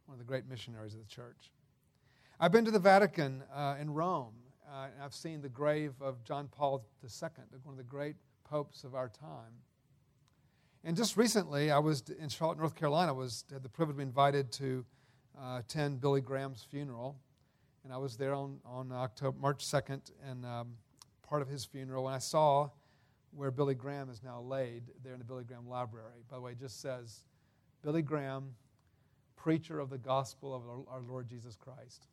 one 0.07 0.15
of 0.15 0.19
the 0.19 0.25
great 0.25 0.49
missionaries 0.49 0.95
of 0.95 1.01
the 1.01 1.07
church. 1.07 1.53
I've 2.39 2.53
been 2.53 2.65
to 2.65 2.71
the 2.71 2.79
Vatican 2.79 3.43
uh, 3.55 3.77
in 3.81 3.91
Rome, 3.93 4.35
uh, 4.67 4.87
and 4.95 5.03
I've 5.03 5.15
seen 5.15 5.43
the 5.43 5.49
grave 5.49 5.93
of 6.01 6.25
John 6.25 6.49
Paul 6.49 6.85
II, 7.03 7.31
one 7.63 7.73
of 7.73 7.77
the 7.77 7.83
great 7.83 8.17
popes 8.45 8.83
of 8.85 8.95
our 8.95 9.09
time. 9.09 9.53
And 10.83 10.97
just 10.97 11.17
recently, 11.17 11.71
I 11.71 11.79
was 11.79 12.03
in 12.19 12.29
Charlotte, 12.29 12.59
North 12.59 12.75
Carolina. 12.75 13.13
Was 13.13 13.45
had 13.53 13.63
the 13.63 13.69
privilege 13.69 14.01
invited 14.01 14.51
to 14.53 14.85
uh, 15.39 15.59
attend 15.59 16.01
Billy 16.01 16.23
Graham's 16.23 16.67
funeral, 16.71 17.21
and 17.85 17.93
I 17.93 17.99
was 17.99 18.17
there 18.17 18.33
on 18.33 18.59
on 18.65 18.91
October 18.91 19.39
March 19.39 19.63
second, 19.63 20.11
and 20.27 20.47
um, 20.47 20.77
part 21.23 21.43
of 21.43 21.49
his 21.49 21.67
funeral. 21.67 22.07
And 22.07 22.17
I 22.17 22.19
saw 22.19 22.71
where 23.33 23.51
Billy 23.51 23.75
Graham 23.75 24.09
is 24.09 24.23
now 24.23 24.41
laid 24.41 24.85
there 25.05 25.13
in 25.13 25.19
the 25.19 25.25
Billy 25.25 25.45
Graham 25.45 25.69
Library. 25.69 26.25
By 26.31 26.37
the 26.37 26.43
way, 26.43 26.53
it 26.53 26.59
just 26.59 26.81
says 26.81 27.25
Billy 27.83 28.03
Graham, 28.03 28.55
preacher 29.37 29.81
of 29.81 29.91
the 29.91 29.99
gospel 29.99 30.55
of 30.55 30.63
our 30.89 31.01
Lord 31.01 31.29
Jesus 31.29 31.57
Christ. 31.57 32.07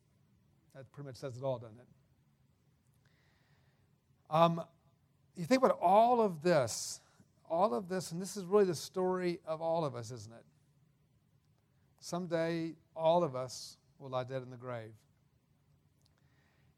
That 0.76 0.90
pretty 0.92 1.08
much 1.08 1.18
says 1.18 1.38
it 1.38 1.44
all, 1.44 1.58
doesn't 1.58 1.78
it? 1.78 1.88
Um, 4.30 4.62
you 5.36 5.46
think 5.46 5.64
about 5.64 5.78
all 5.82 6.22
of 6.22 6.42
this, 6.42 7.00
all 7.50 7.74
of 7.74 7.90
this, 7.90 8.12
and 8.12 8.22
this 8.22 8.38
is 8.38 8.44
really 8.46 8.66
the 8.66 8.76
story 8.76 9.40
of 9.46 9.62
all 9.62 9.86
of 9.86 9.96
us, 9.96 10.12
isn't 10.12 10.34
it? 10.34 10.46
Someday, 12.00 12.74
all 12.96 13.24
of 13.24 13.36
us 13.36 13.78
will 14.00 14.10
lie 14.10 14.24
dead 14.24 14.42
in 14.42 14.50
the 14.50 14.58
grave. 14.58 14.94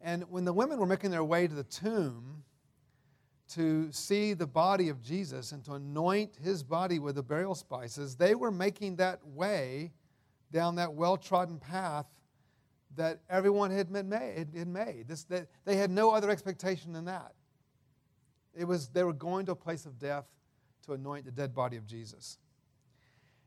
And 0.02 0.24
when 0.30 0.46
the 0.46 0.54
women 0.54 0.80
were 0.80 0.86
making 0.86 1.12
their 1.12 1.24
way 1.24 1.48
to 1.48 1.54
the 1.54 1.64
tomb 1.64 2.44
to 3.50 3.92
see 3.92 4.34
the 4.34 4.48
body 4.48 4.90
of 4.90 5.02
Jesus 5.02 5.52
and 5.52 5.64
to 5.66 5.74
anoint 5.74 6.38
his 6.42 6.64
body 6.64 7.00
with 7.00 7.16
the 7.16 7.24
burial 7.24 7.56
spices, 7.56 8.16
they 8.16 8.36
were 8.36 8.52
making 8.52 8.98
that 8.98 9.26
way 9.26 9.92
down 10.52 10.76
that 10.76 10.94
well 10.94 11.18
trodden 11.18 11.60
path 11.60 12.06
that 12.96 13.20
everyone 13.30 13.72
had 13.72 13.90
made. 13.92 15.08
They 15.66 15.76
had 15.76 15.92
no 15.92 16.12
other 16.12 16.30
expectation 16.30 16.94
than 16.94 17.06
that. 17.06 17.34
It 18.56 18.66
was, 18.66 18.90
they 18.90 19.04
were 19.04 19.14
going 19.14 19.46
to 19.46 19.54
a 19.54 19.56
place 19.56 19.86
of 19.86 19.98
death 20.00 20.26
to 20.86 20.94
anoint 20.94 21.26
the 21.26 21.32
dead 21.32 21.54
body 21.54 21.78
of 21.78 21.86
Jesus. 21.86 22.40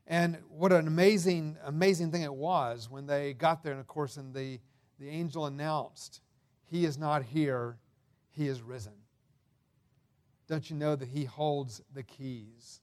And 0.07 0.37
what 0.49 0.73
an 0.73 0.87
amazing, 0.87 1.57
amazing 1.65 2.11
thing 2.11 2.23
it 2.23 2.33
was 2.33 2.89
when 2.89 3.05
they 3.05 3.33
got 3.33 3.63
there. 3.63 3.71
And 3.71 3.79
of 3.79 3.87
course, 3.87 4.17
and 4.17 4.33
the, 4.33 4.59
the 4.99 5.07
angel 5.07 5.45
announced, 5.45 6.21
He 6.65 6.85
is 6.85 6.97
not 6.97 7.23
here, 7.23 7.77
He 8.31 8.47
is 8.47 8.61
risen. 8.61 8.93
Don't 10.47 10.69
you 10.69 10.75
know 10.75 10.95
that 10.95 11.07
He 11.07 11.25
holds 11.25 11.81
the 11.93 12.03
keys? 12.03 12.81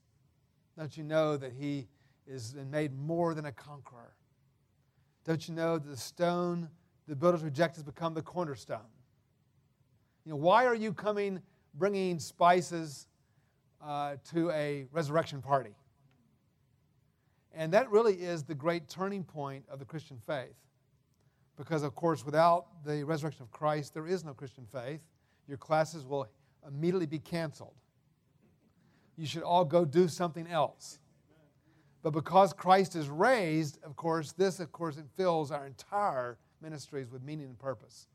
Don't 0.77 0.95
you 0.97 1.03
know 1.03 1.37
that 1.37 1.51
He 1.53 1.87
is 2.27 2.55
made 2.69 2.97
more 2.97 3.33
than 3.33 3.45
a 3.45 3.51
conqueror? 3.51 4.13
Don't 5.25 5.47
you 5.47 5.53
know 5.53 5.77
that 5.77 5.87
the 5.87 5.97
stone 5.97 6.69
the 7.07 7.15
builders 7.15 7.43
reject 7.43 7.75
has 7.75 7.83
become 7.83 8.13
the 8.13 8.21
cornerstone? 8.21 8.79
You 10.25 10.31
know, 10.31 10.37
why 10.37 10.65
are 10.65 10.75
you 10.75 10.93
coming 10.93 11.41
bringing 11.73 12.19
spices 12.19 13.07
uh, 13.83 14.15
to 14.31 14.49
a 14.51 14.85
resurrection 14.91 15.41
party? 15.41 15.75
And 17.53 17.73
that 17.73 17.89
really 17.91 18.13
is 18.13 18.43
the 18.43 18.55
great 18.55 18.87
turning 18.87 19.23
point 19.23 19.65
of 19.69 19.79
the 19.79 19.85
Christian 19.85 20.17
faith. 20.25 20.55
Because, 21.57 21.83
of 21.83 21.95
course, 21.95 22.25
without 22.25 22.67
the 22.85 23.03
resurrection 23.03 23.43
of 23.43 23.51
Christ, 23.51 23.93
there 23.93 24.07
is 24.07 24.23
no 24.23 24.33
Christian 24.33 24.65
faith. 24.71 25.01
Your 25.47 25.57
classes 25.57 26.05
will 26.05 26.27
immediately 26.67 27.05
be 27.05 27.19
canceled. 27.19 27.73
You 29.17 29.25
should 29.25 29.43
all 29.43 29.65
go 29.65 29.85
do 29.85 30.07
something 30.07 30.47
else. 30.47 30.99
But 32.03 32.11
because 32.11 32.53
Christ 32.53 32.95
is 32.95 33.09
raised, 33.09 33.77
of 33.83 33.95
course, 33.95 34.31
this, 34.31 34.59
of 34.59 34.71
course, 34.71 34.97
it 34.97 35.05
fills 35.15 35.51
our 35.51 35.67
entire 35.67 36.37
ministries 36.61 37.11
with 37.11 37.21
meaning 37.23 37.45
and 37.45 37.59
purpose. 37.59 38.07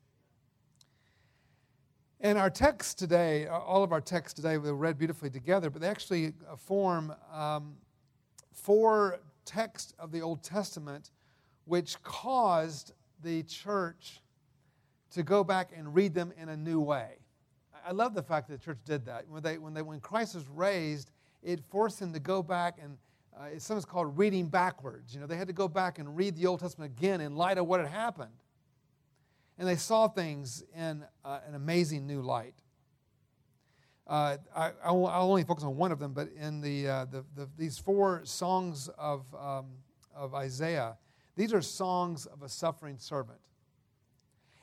And 2.21 2.38
our 2.38 2.50
texts 2.50 2.95
today, 2.95 3.47
all 3.47 3.85
of 3.85 3.93
our 3.93 4.00
texts 4.00 4.35
today, 4.35 4.57
were 4.59 4.75
read 4.75 4.99
beautifully 4.99 5.31
together, 5.31 5.71
but 5.71 5.83
they 5.83 5.88
actually 5.88 6.33
form 6.57 7.15
um, 7.33 7.76
four 8.53 9.21
texts 9.45 9.93
of 9.99 10.11
the 10.11 10.23
Old 10.23 10.43
Testament 10.43 11.11
which 11.67 12.03
caused 12.03 12.93
the 13.23 13.43
church 13.43 14.21
to 15.11 15.23
go 15.23 15.45
back 15.45 15.71
and 15.76 15.95
read 15.95 16.15
them 16.15 16.33
in 16.41 16.49
a 16.49 16.57
new 16.57 16.81
way. 16.81 17.17
I 17.87 17.93
love 17.93 18.14
the 18.14 18.23
fact 18.23 18.49
that 18.49 18.59
the 18.59 18.64
church 18.64 18.78
did 18.85 19.07
that. 19.07 19.28
When, 19.28 19.43
they, 19.43 19.59
when, 19.59 19.73
they, 19.73 19.83
when 19.83 20.00
Christ 20.00 20.35
was 20.35 20.49
raised, 20.49 21.11
it 21.43 21.61
forced 21.71 22.00
them 22.00 22.12
to 22.14 22.19
go 22.19 22.43
back 22.43 22.78
and 22.83 22.99
uh, 23.38 23.45
it's 23.52 23.69
called 23.85 24.19
reading 24.19 24.49
backwards. 24.49 25.14
You 25.14 25.21
know, 25.21 25.26
they 25.26 25.37
had 25.37 25.47
to 25.47 25.52
go 25.52 25.69
back 25.69 25.99
and 25.99 26.16
read 26.16 26.37
the 26.37 26.47
Old 26.47 26.61
Testament 26.61 26.93
again 26.99 27.21
in 27.21 27.37
light 27.37 27.59
of 27.59 27.66
what 27.66 27.81
had 27.81 27.88
happened. 27.88 28.33
And 29.59 29.69
they 29.69 29.76
saw 29.76 30.09
things 30.09 30.64
in 30.75 31.05
uh, 31.25 31.40
an 31.47 31.55
amazing 31.55 32.07
new 32.07 32.23
light. 32.23 32.55
Uh, 34.07 34.38
I, 34.55 34.90
will 34.90 35.09
only 35.09 35.45
focus 35.45 35.64
on 35.64 35.76
one 35.76 35.93
of 35.93 35.99
them, 35.99 36.12
but 36.12 36.28
in 36.40 36.61
the, 36.61 36.88
uh, 36.88 37.05
the, 37.07 37.25
the 37.35 37.49
these 37.59 37.76
four 37.76 38.23
songs 38.25 38.88
of, 38.97 39.26
um, 39.35 39.66
of 40.14 40.35
Isaiah, 40.35 40.97
these 41.37 41.52
are 41.52 41.61
songs 41.61 42.26
of 42.26 42.43
a 42.43 42.49
suffering 42.49 42.99
servant. 42.99 43.38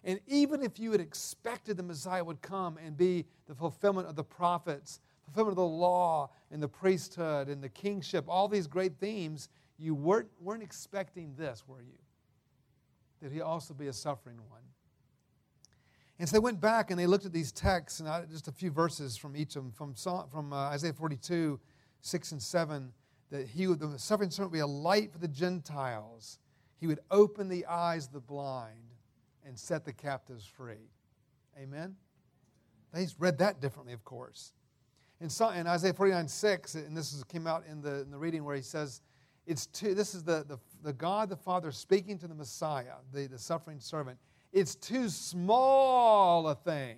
And 0.03 0.19
even 0.27 0.61
if 0.61 0.79
you 0.79 0.91
had 0.91 0.99
expected 0.99 1.77
the 1.77 1.83
Messiah 1.83 2.23
would 2.23 2.41
come 2.41 2.77
and 2.77 2.97
be 2.97 3.25
the 3.47 3.55
fulfillment 3.55 4.07
of 4.07 4.15
the 4.15 4.23
prophets, 4.23 4.99
fulfillment 5.23 5.53
of 5.53 5.57
the 5.57 5.65
law 5.65 6.29
and 6.51 6.61
the 6.61 6.67
priesthood 6.67 7.47
and 7.47 7.63
the 7.63 7.69
kingship, 7.69 8.25
all 8.27 8.47
these 8.47 8.67
great 8.67 8.97
themes, 8.99 9.47
you 9.77 9.95
weren't, 9.95 10.27
weren't 10.41 10.63
expecting 10.63 11.33
this, 11.37 11.63
were 11.67 11.81
you? 11.81 11.97
That 13.21 13.31
he 13.31 13.39
also 13.39 13.73
be 13.73 13.87
a 13.87 13.93
suffering 13.93 14.37
one. 14.49 14.61
And 16.19 16.27
so 16.27 16.35
they 16.35 16.39
went 16.39 16.59
back 16.59 16.91
and 16.91 16.99
they 16.99 17.07
looked 17.07 17.25
at 17.25 17.33
these 17.33 17.51
texts, 17.51 18.01
and 18.01 18.29
just 18.29 18.47
a 18.47 18.51
few 18.51 18.71
verses 18.71 19.15
from 19.15 19.35
each 19.35 19.55
of 19.55 19.63
them, 19.63 19.71
from, 19.71 19.95
from 20.29 20.53
uh, 20.53 20.69
Isaiah 20.69 20.93
42, 20.93 21.59
6 22.01 22.31
and 22.33 22.41
7, 22.41 22.91
that 23.31 23.47
he 23.47 23.67
would, 23.67 23.79
the 23.79 23.97
suffering 23.97 24.29
servant 24.29 24.51
would 24.51 24.57
be 24.57 24.61
a 24.61 24.67
light 24.67 25.11
for 25.11 25.17
the 25.17 25.27
Gentiles. 25.27 26.39
He 26.79 26.87
would 26.87 26.99
open 27.09 27.47
the 27.47 27.65
eyes 27.65 28.07
of 28.07 28.13
the 28.13 28.19
blind 28.19 28.92
and 29.45 29.57
set 29.57 29.85
the 29.85 29.93
captives 29.93 30.45
free. 30.45 30.89
Amen? 31.61 31.95
They 32.93 33.07
read 33.19 33.37
that 33.39 33.61
differently, 33.61 33.93
of 33.93 34.03
course. 34.03 34.53
In, 35.19 35.29
so, 35.29 35.49
in 35.49 35.67
Isaiah 35.67 35.93
49, 35.93 36.27
6, 36.27 36.75
and 36.75 36.95
this 36.97 37.13
is, 37.13 37.23
came 37.23 37.47
out 37.47 37.63
in 37.69 37.81
the, 37.81 38.01
in 38.01 38.11
the 38.11 38.17
reading 38.17 38.43
where 38.43 38.55
he 38.55 38.61
says, 38.61 39.01
it's 39.45 39.65
too, 39.67 39.93
this 39.93 40.15
is 40.15 40.23
the, 40.23 40.45
the, 40.47 40.57
the 40.83 40.93
God 40.93 41.29
the 41.29 41.35
Father 41.35 41.71
speaking 41.71 42.17
to 42.19 42.27
the 42.27 42.35
Messiah, 42.35 42.95
the, 43.13 43.27
the 43.27 43.37
suffering 43.37 43.79
servant. 43.79 44.17
It's 44.51 44.75
too 44.75 45.09
small 45.09 46.47
a 46.47 46.55
thing 46.55 46.97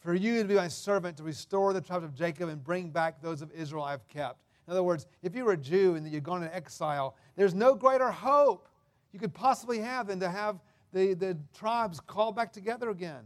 for 0.00 0.14
you 0.14 0.42
to 0.42 0.48
be 0.48 0.54
my 0.54 0.68
servant 0.68 1.16
to 1.16 1.22
restore 1.22 1.72
the 1.72 1.80
tribes 1.80 2.04
of 2.04 2.14
Jacob 2.14 2.50
and 2.50 2.62
bring 2.62 2.90
back 2.90 3.22
those 3.22 3.40
of 3.40 3.50
Israel 3.52 3.84
I 3.84 3.92
have 3.92 4.06
kept. 4.08 4.44
In 4.66 4.72
other 4.72 4.82
words, 4.82 5.06
if 5.22 5.34
you 5.34 5.44
were 5.44 5.52
a 5.52 5.56
Jew 5.56 5.94
and 5.94 6.06
you'd 6.06 6.24
gone 6.24 6.42
into 6.42 6.54
exile, 6.54 7.16
there's 7.36 7.54
no 7.54 7.74
greater 7.74 8.10
hope 8.10 8.68
you 9.12 9.18
could 9.18 9.32
possibly 9.32 9.78
have 9.78 10.08
than 10.08 10.20
to 10.20 10.28
have 10.28 10.58
the, 10.94 11.12
the 11.12 11.36
tribes 11.54 12.00
called 12.00 12.34
back 12.34 12.52
together 12.52 12.88
again 12.88 13.24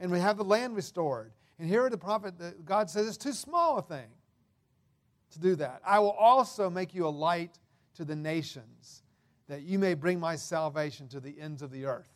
and 0.00 0.10
we 0.10 0.18
have 0.18 0.36
the 0.36 0.44
land 0.44 0.74
restored. 0.74 1.32
And 1.58 1.68
here 1.68 1.88
the 1.90 1.98
prophet, 1.98 2.34
God 2.64 2.90
says, 2.90 3.06
it's 3.06 3.16
too 3.16 3.34
small 3.34 3.78
a 3.78 3.82
thing 3.82 4.08
to 5.32 5.38
do 5.38 5.54
that. 5.56 5.82
I 5.86 5.98
will 6.00 6.12
also 6.12 6.68
make 6.70 6.94
you 6.94 7.06
a 7.06 7.08
light 7.08 7.58
to 7.94 8.04
the 8.04 8.16
nations, 8.16 9.02
that 9.46 9.62
you 9.62 9.78
may 9.78 9.94
bring 9.94 10.18
my 10.18 10.36
salvation 10.36 11.06
to 11.08 11.20
the 11.20 11.38
ends 11.38 11.60
of 11.60 11.70
the 11.70 11.84
earth. 11.84 12.08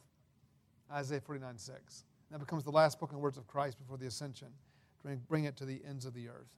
Isaiah 0.90 1.20
49 1.20 1.58
6. 1.58 2.04
That 2.30 2.38
becomes 2.40 2.64
the 2.64 2.70
last 2.70 2.94
spoken 2.94 3.20
words 3.20 3.36
of 3.36 3.46
Christ 3.46 3.78
before 3.78 3.98
the 3.98 4.06
ascension. 4.06 4.48
Bring, 5.02 5.20
bring 5.28 5.44
it 5.44 5.56
to 5.58 5.66
the 5.66 5.82
ends 5.86 6.06
of 6.06 6.14
the 6.14 6.28
earth. 6.28 6.48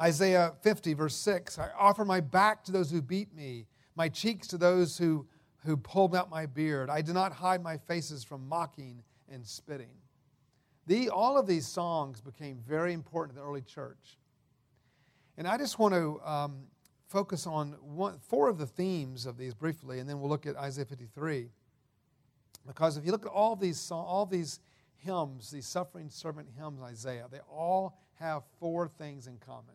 Isaiah 0.00 0.54
50, 0.62 0.94
verse 0.94 1.14
6 1.16 1.58
I 1.58 1.68
offer 1.78 2.04
my 2.04 2.20
back 2.20 2.64
to 2.64 2.72
those 2.72 2.90
who 2.90 3.02
beat 3.02 3.34
me, 3.34 3.66
my 3.94 4.08
cheeks 4.08 4.48
to 4.48 4.58
those 4.58 4.96
who, 4.96 5.26
who 5.64 5.76
pulled 5.76 6.14
out 6.14 6.30
my 6.30 6.46
beard. 6.46 6.90
I 6.90 7.02
did 7.02 7.14
not 7.14 7.32
hide 7.32 7.62
my 7.62 7.76
faces 7.76 8.24
from 8.24 8.48
mocking 8.48 9.02
and 9.28 9.46
spitting. 9.46 9.94
The, 10.86 11.10
all 11.10 11.38
of 11.38 11.46
these 11.46 11.66
songs 11.66 12.20
became 12.20 12.58
very 12.66 12.92
important 12.92 13.36
in 13.36 13.42
the 13.42 13.48
early 13.48 13.62
church. 13.62 14.18
And 15.36 15.46
I 15.46 15.56
just 15.56 15.78
want 15.78 15.94
to 15.94 16.20
um, 16.24 16.64
focus 17.08 17.46
on 17.46 17.76
one, 17.80 18.18
four 18.18 18.48
of 18.48 18.58
the 18.58 18.66
themes 18.66 19.24
of 19.24 19.38
these 19.38 19.54
briefly, 19.54 20.00
and 20.00 20.08
then 20.08 20.20
we'll 20.20 20.28
look 20.28 20.46
at 20.46 20.56
Isaiah 20.56 20.84
53. 20.84 21.48
Because 22.66 22.96
if 22.96 23.04
you 23.04 23.12
look 23.12 23.24
at 23.24 23.32
all 23.32 23.54
these, 23.54 23.90
all 23.90 24.26
these 24.26 24.60
hymns, 24.96 25.50
these 25.50 25.66
suffering 25.66 26.10
servant 26.10 26.48
hymns 26.58 26.80
Isaiah, 26.82 27.26
they 27.30 27.40
all 27.50 27.98
have 28.14 28.42
four 28.58 28.88
things 28.88 29.26
in 29.26 29.38
common. 29.38 29.74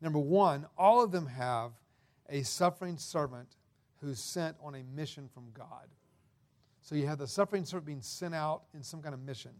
Number 0.00 0.18
one, 0.18 0.66
all 0.76 1.02
of 1.02 1.12
them 1.12 1.26
have 1.26 1.72
a 2.28 2.42
suffering 2.42 2.98
servant 2.98 3.56
who's 4.02 4.18
sent 4.18 4.56
on 4.62 4.74
a 4.74 4.82
mission 4.94 5.28
from 5.32 5.44
God. 5.54 5.88
So 6.82 6.94
you 6.94 7.06
have 7.06 7.18
the 7.18 7.28
suffering 7.28 7.64
servant 7.64 7.86
being 7.86 8.02
sent 8.02 8.34
out 8.34 8.64
in 8.74 8.82
some 8.82 9.00
kind 9.00 9.14
of 9.14 9.20
mission. 9.20 9.52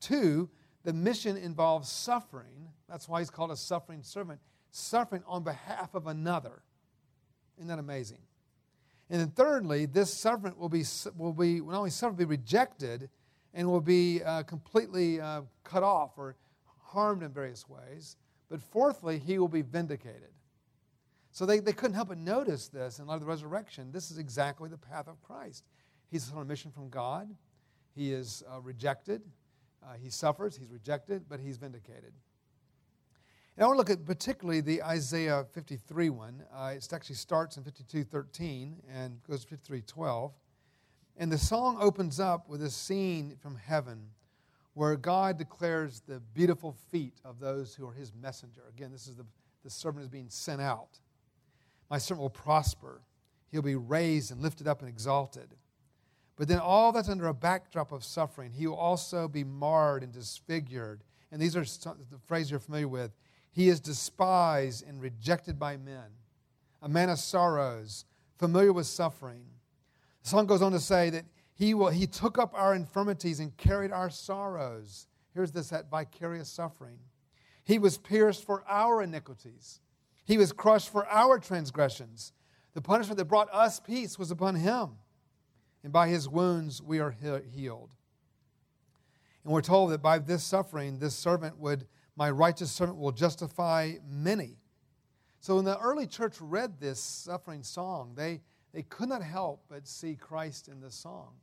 Two, 0.00 0.50
the 0.84 0.92
mission 0.92 1.36
involves 1.36 1.90
suffering. 1.90 2.68
That's 2.88 3.08
why 3.08 3.20
he's 3.20 3.30
called 3.30 3.50
a 3.50 3.56
suffering 3.56 4.02
servant, 4.02 4.40
suffering 4.70 5.22
on 5.26 5.42
behalf 5.42 5.94
of 5.94 6.06
another. 6.06 6.62
Isn't 7.56 7.68
that 7.68 7.78
amazing? 7.78 8.20
And 9.08 9.20
then 9.20 9.30
thirdly, 9.30 9.86
this 9.86 10.12
servant 10.12 10.58
will 10.58 10.68
be, 10.68 10.84
will 11.16 11.32
be 11.32 11.60
not 11.60 11.78
only 11.78 11.90
suffer, 11.90 12.12
be 12.12 12.24
rejected 12.24 13.08
and 13.54 13.66
will 13.66 13.80
be 13.80 14.22
uh, 14.22 14.42
completely 14.42 15.20
uh, 15.20 15.42
cut 15.64 15.82
off 15.82 16.12
or 16.18 16.36
harmed 16.82 17.22
in 17.22 17.32
various 17.32 17.68
ways. 17.68 18.16
But 18.50 18.60
fourthly, 18.60 19.18
he 19.18 19.38
will 19.38 19.48
be 19.48 19.62
vindicated. 19.62 20.35
So 21.36 21.44
they, 21.44 21.58
they 21.58 21.74
couldn't 21.74 21.96
help 21.96 22.08
but 22.08 22.16
notice 22.16 22.68
this 22.68 22.98
in 22.98 23.06
light 23.06 23.16
of 23.16 23.20
the 23.20 23.26
resurrection. 23.26 23.92
This 23.92 24.10
is 24.10 24.16
exactly 24.16 24.70
the 24.70 24.78
path 24.78 25.06
of 25.06 25.20
Christ. 25.20 25.64
He's 26.10 26.32
on 26.32 26.40
a 26.40 26.44
mission 26.46 26.70
from 26.70 26.88
God. 26.88 27.28
He 27.94 28.10
is 28.10 28.42
uh, 28.50 28.58
rejected. 28.62 29.20
Uh, 29.84 29.96
he 30.02 30.08
suffers. 30.08 30.56
He's 30.56 30.70
rejected, 30.70 31.26
but 31.28 31.38
he's 31.38 31.58
vindicated. 31.58 32.14
And 33.54 33.64
I 33.64 33.66
want 33.66 33.74
to 33.74 33.78
look 33.80 33.90
at 33.90 34.06
particularly 34.06 34.62
the 34.62 34.82
Isaiah 34.82 35.44
53 35.52 36.08
one. 36.08 36.42
Uh, 36.56 36.72
it 36.74 36.88
actually 36.90 37.16
starts 37.16 37.58
in 37.58 37.64
52:13 37.64 38.76
and 38.90 39.22
goes 39.28 39.44
to 39.44 39.58
53:12. 39.58 40.32
And 41.18 41.30
the 41.30 41.36
song 41.36 41.76
opens 41.78 42.18
up 42.18 42.48
with 42.48 42.62
a 42.62 42.70
scene 42.70 43.36
from 43.42 43.56
heaven 43.56 44.08
where 44.72 44.96
God 44.96 45.36
declares 45.36 46.00
the 46.00 46.18
beautiful 46.32 46.72
feet 46.90 47.20
of 47.26 47.40
those 47.40 47.74
who 47.74 47.86
are 47.86 47.92
his 47.92 48.14
messenger. 48.14 48.62
Again, 48.70 48.90
this 48.90 49.06
is 49.06 49.16
the, 49.16 49.26
the 49.64 49.70
servant 49.70 50.02
is 50.02 50.08
being 50.08 50.30
sent 50.30 50.62
out. 50.62 50.98
My 51.90 51.98
servant 51.98 52.22
will 52.22 52.30
prosper. 52.30 53.02
He'll 53.50 53.62
be 53.62 53.76
raised 53.76 54.30
and 54.30 54.40
lifted 54.40 54.66
up 54.66 54.80
and 54.80 54.88
exalted. 54.88 55.54
But 56.36 56.48
then 56.48 56.58
all 56.58 56.92
that's 56.92 57.08
under 57.08 57.28
a 57.28 57.34
backdrop 57.34 57.92
of 57.92 58.04
suffering. 58.04 58.52
He 58.52 58.66
will 58.66 58.76
also 58.76 59.26
be 59.26 59.44
marred 59.44 60.02
and 60.02 60.12
disfigured. 60.12 61.02
And 61.32 61.40
these 61.40 61.56
are 61.56 61.64
the 61.64 62.18
phrase 62.26 62.50
you're 62.50 62.60
familiar 62.60 62.88
with. 62.88 63.12
He 63.50 63.68
is 63.68 63.80
despised 63.80 64.86
and 64.86 65.00
rejected 65.00 65.58
by 65.58 65.78
men, 65.78 66.10
a 66.82 66.88
man 66.88 67.08
of 67.08 67.18
sorrows, 67.18 68.04
familiar 68.38 68.72
with 68.72 68.86
suffering. 68.86 69.46
The 70.22 70.28
song 70.28 70.46
goes 70.46 70.60
on 70.60 70.72
to 70.72 70.80
say 70.80 71.08
that 71.10 71.24
he, 71.54 71.72
will, 71.72 71.88
he 71.88 72.06
took 72.06 72.36
up 72.36 72.52
our 72.54 72.74
infirmities 72.74 73.40
and 73.40 73.56
carried 73.56 73.92
our 73.92 74.10
sorrows. 74.10 75.06
Here's 75.32 75.52
this 75.52 75.70
that 75.70 75.90
vicarious 75.90 76.50
suffering. 76.50 76.98
He 77.64 77.78
was 77.78 77.96
pierced 77.96 78.44
for 78.44 78.62
our 78.68 79.02
iniquities, 79.02 79.80
he 80.26 80.36
was 80.36 80.52
crushed 80.52 80.90
for 80.90 81.06
our 81.06 81.38
transgressions. 81.38 82.32
The 82.74 82.82
punishment 82.82 83.16
that 83.18 83.24
brought 83.24 83.48
us 83.52 83.80
peace 83.80 84.18
was 84.18 84.30
upon 84.30 84.56
him, 84.56 84.90
and 85.82 85.92
by 85.92 86.08
his 86.08 86.28
wounds 86.28 86.82
we 86.82 86.98
are 86.98 87.14
healed. 87.54 87.94
And 89.44 89.52
we're 89.52 89.62
told 89.62 89.92
that 89.92 90.02
by 90.02 90.18
this 90.18 90.42
suffering, 90.42 90.98
this 90.98 91.14
servant 91.14 91.58
would, 91.58 91.86
my 92.16 92.30
righteous 92.30 92.70
servant 92.72 92.98
will 92.98 93.12
justify 93.12 93.92
many. 94.06 94.58
So 95.40 95.54
when 95.54 95.64
the 95.64 95.78
early 95.78 96.08
church 96.08 96.34
read 96.40 96.80
this 96.80 96.98
suffering 96.98 97.62
song, 97.62 98.14
they, 98.16 98.42
they 98.74 98.82
could 98.82 99.08
not 99.08 99.22
help 99.22 99.62
but 99.68 99.86
see 99.86 100.16
Christ 100.16 100.66
in 100.66 100.80
this 100.80 100.96
song. 100.96 101.34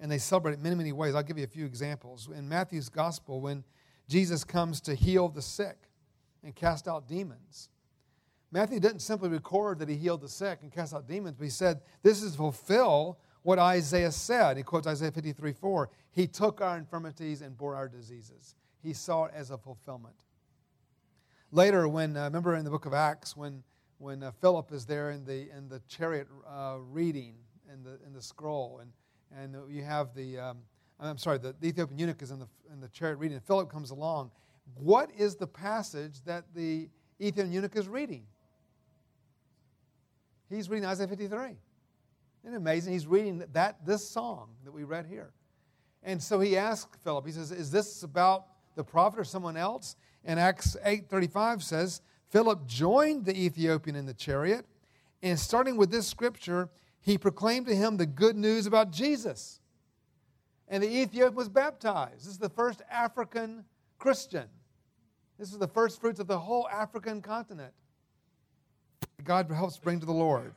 And 0.00 0.10
they 0.10 0.18
celebrate 0.18 0.54
it 0.54 0.60
many, 0.60 0.74
many 0.74 0.90
ways. 0.90 1.14
I'll 1.14 1.22
give 1.22 1.38
you 1.38 1.44
a 1.44 1.46
few 1.46 1.64
examples. 1.64 2.28
In 2.36 2.48
Matthew's 2.48 2.88
gospel, 2.88 3.40
when 3.40 3.62
Jesus 4.08 4.42
comes 4.42 4.80
to 4.80 4.96
heal 4.96 5.28
the 5.28 5.40
sick 5.40 5.76
and 6.42 6.52
cast 6.56 6.88
out 6.88 7.06
demons, 7.06 7.68
Matthew 8.54 8.78
didn't 8.78 9.00
simply 9.00 9.28
record 9.28 9.80
that 9.80 9.88
he 9.88 9.96
healed 9.96 10.20
the 10.20 10.28
sick 10.28 10.60
and 10.62 10.70
cast 10.70 10.94
out 10.94 11.08
demons, 11.08 11.34
but 11.36 11.42
he 11.42 11.50
said, 11.50 11.80
This 12.04 12.22
is 12.22 12.36
fulfill 12.36 13.18
what 13.42 13.58
Isaiah 13.58 14.12
said. 14.12 14.56
He 14.56 14.62
quotes 14.62 14.86
Isaiah 14.86 15.10
53 15.10 15.52
4. 15.52 15.90
He 16.12 16.28
took 16.28 16.60
our 16.60 16.78
infirmities 16.78 17.42
and 17.42 17.58
bore 17.58 17.74
our 17.74 17.88
diseases. 17.88 18.54
He 18.80 18.92
saw 18.92 19.24
it 19.24 19.32
as 19.34 19.50
a 19.50 19.58
fulfillment. 19.58 20.14
Later, 21.50 21.88
when, 21.88 22.16
uh, 22.16 22.26
remember 22.26 22.54
in 22.54 22.64
the 22.64 22.70
book 22.70 22.86
of 22.86 22.94
Acts, 22.94 23.36
when, 23.36 23.64
when 23.98 24.22
uh, 24.22 24.30
Philip 24.40 24.70
is 24.70 24.86
there 24.86 25.10
in 25.10 25.24
the, 25.24 25.50
in 25.50 25.68
the 25.68 25.80
chariot 25.88 26.28
uh, 26.48 26.76
reading 26.78 27.34
in 27.72 27.82
the, 27.82 27.98
in 28.06 28.12
the 28.12 28.22
scroll, 28.22 28.80
and, 28.80 28.92
and 29.36 29.68
you 29.68 29.82
have 29.82 30.14
the, 30.14 30.38
um, 30.38 30.58
I'm 31.00 31.18
sorry, 31.18 31.38
the, 31.38 31.56
the 31.58 31.66
Ethiopian 31.66 31.98
eunuch 31.98 32.22
is 32.22 32.30
in 32.30 32.38
the, 32.38 32.48
in 32.72 32.80
the 32.80 32.88
chariot 32.90 33.16
reading, 33.16 33.36
and 33.36 33.44
Philip 33.44 33.68
comes 33.68 33.90
along. 33.90 34.30
What 34.76 35.10
is 35.18 35.34
the 35.34 35.48
passage 35.48 36.22
that 36.24 36.44
the 36.54 36.88
Ethiopian 37.20 37.52
eunuch 37.52 37.74
is 37.74 37.88
reading? 37.88 38.26
He's 40.48 40.68
reading 40.68 40.86
Isaiah 40.86 41.08
53. 41.08 41.56
Isn't 42.44 42.56
amazing? 42.56 42.92
He's 42.92 43.06
reading 43.06 43.44
that 43.52 43.84
this 43.86 44.06
song 44.06 44.50
that 44.64 44.72
we 44.72 44.84
read 44.84 45.06
here. 45.06 45.32
And 46.02 46.22
so 46.22 46.38
he 46.40 46.56
asked 46.56 46.96
Philip, 47.02 47.26
he 47.26 47.32
says, 47.32 47.50
Is 47.50 47.70
this 47.70 48.02
about 48.02 48.46
the 48.74 48.84
prophet 48.84 49.20
or 49.20 49.24
someone 49.24 49.56
else? 49.56 49.96
And 50.24 50.38
Acts 50.38 50.76
8:35 50.84 51.62
says, 51.62 52.00
Philip 52.28 52.66
joined 52.66 53.24
the 53.24 53.36
Ethiopian 53.36 53.96
in 53.96 54.06
the 54.06 54.14
chariot, 54.14 54.66
and 55.22 55.38
starting 55.38 55.76
with 55.76 55.90
this 55.90 56.06
scripture, 56.06 56.68
he 57.00 57.16
proclaimed 57.16 57.66
to 57.66 57.76
him 57.76 57.96
the 57.96 58.06
good 58.06 58.36
news 58.36 58.66
about 58.66 58.90
Jesus. 58.90 59.60
And 60.68 60.82
the 60.82 60.88
Ethiopian 60.88 61.34
was 61.34 61.48
baptized. 61.48 62.20
This 62.20 62.32
is 62.32 62.38
the 62.38 62.48
first 62.48 62.82
African 62.90 63.64
Christian. 63.98 64.48
This 65.38 65.52
is 65.52 65.58
the 65.58 65.68
first 65.68 66.00
fruits 66.00 66.20
of 66.20 66.26
the 66.26 66.38
whole 66.38 66.68
African 66.68 67.20
continent. 67.20 67.72
God 69.22 69.50
helps 69.50 69.78
bring 69.78 70.00
to 70.00 70.06
the 70.06 70.12
Lord. 70.12 70.54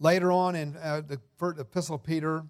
Later 0.00 0.30
on 0.30 0.54
in 0.54 0.76
uh, 0.76 1.00
the 1.00 1.20
epistle 1.58 1.96
of 1.96 2.04
Peter, 2.04 2.44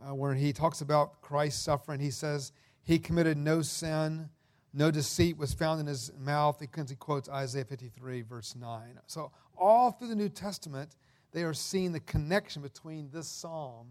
uh, 0.00 0.14
where 0.14 0.34
he 0.34 0.52
talks 0.52 0.80
about 0.80 1.20
Christ's 1.20 1.62
suffering, 1.62 1.98
he 1.98 2.10
says, 2.10 2.52
He 2.84 2.98
committed 2.98 3.36
no 3.36 3.62
sin, 3.62 4.28
no 4.72 4.90
deceit 4.90 5.36
was 5.36 5.52
found 5.52 5.80
in 5.80 5.86
his 5.86 6.12
mouth. 6.18 6.60
He 6.60 6.66
quotes 6.96 7.28
Isaiah 7.28 7.64
53, 7.64 8.22
verse 8.22 8.54
9. 8.54 9.00
So, 9.06 9.32
all 9.56 9.92
through 9.92 10.08
the 10.08 10.16
New 10.16 10.28
Testament, 10.28 10.96
they 11.32 11.42
are 11.42 11.54
seeing 11.54 11.92
the 11.92 12.00
connection 12.00 12.62
between 12.62 13.08
this 13.12 13.28
psalm 13.28 13.86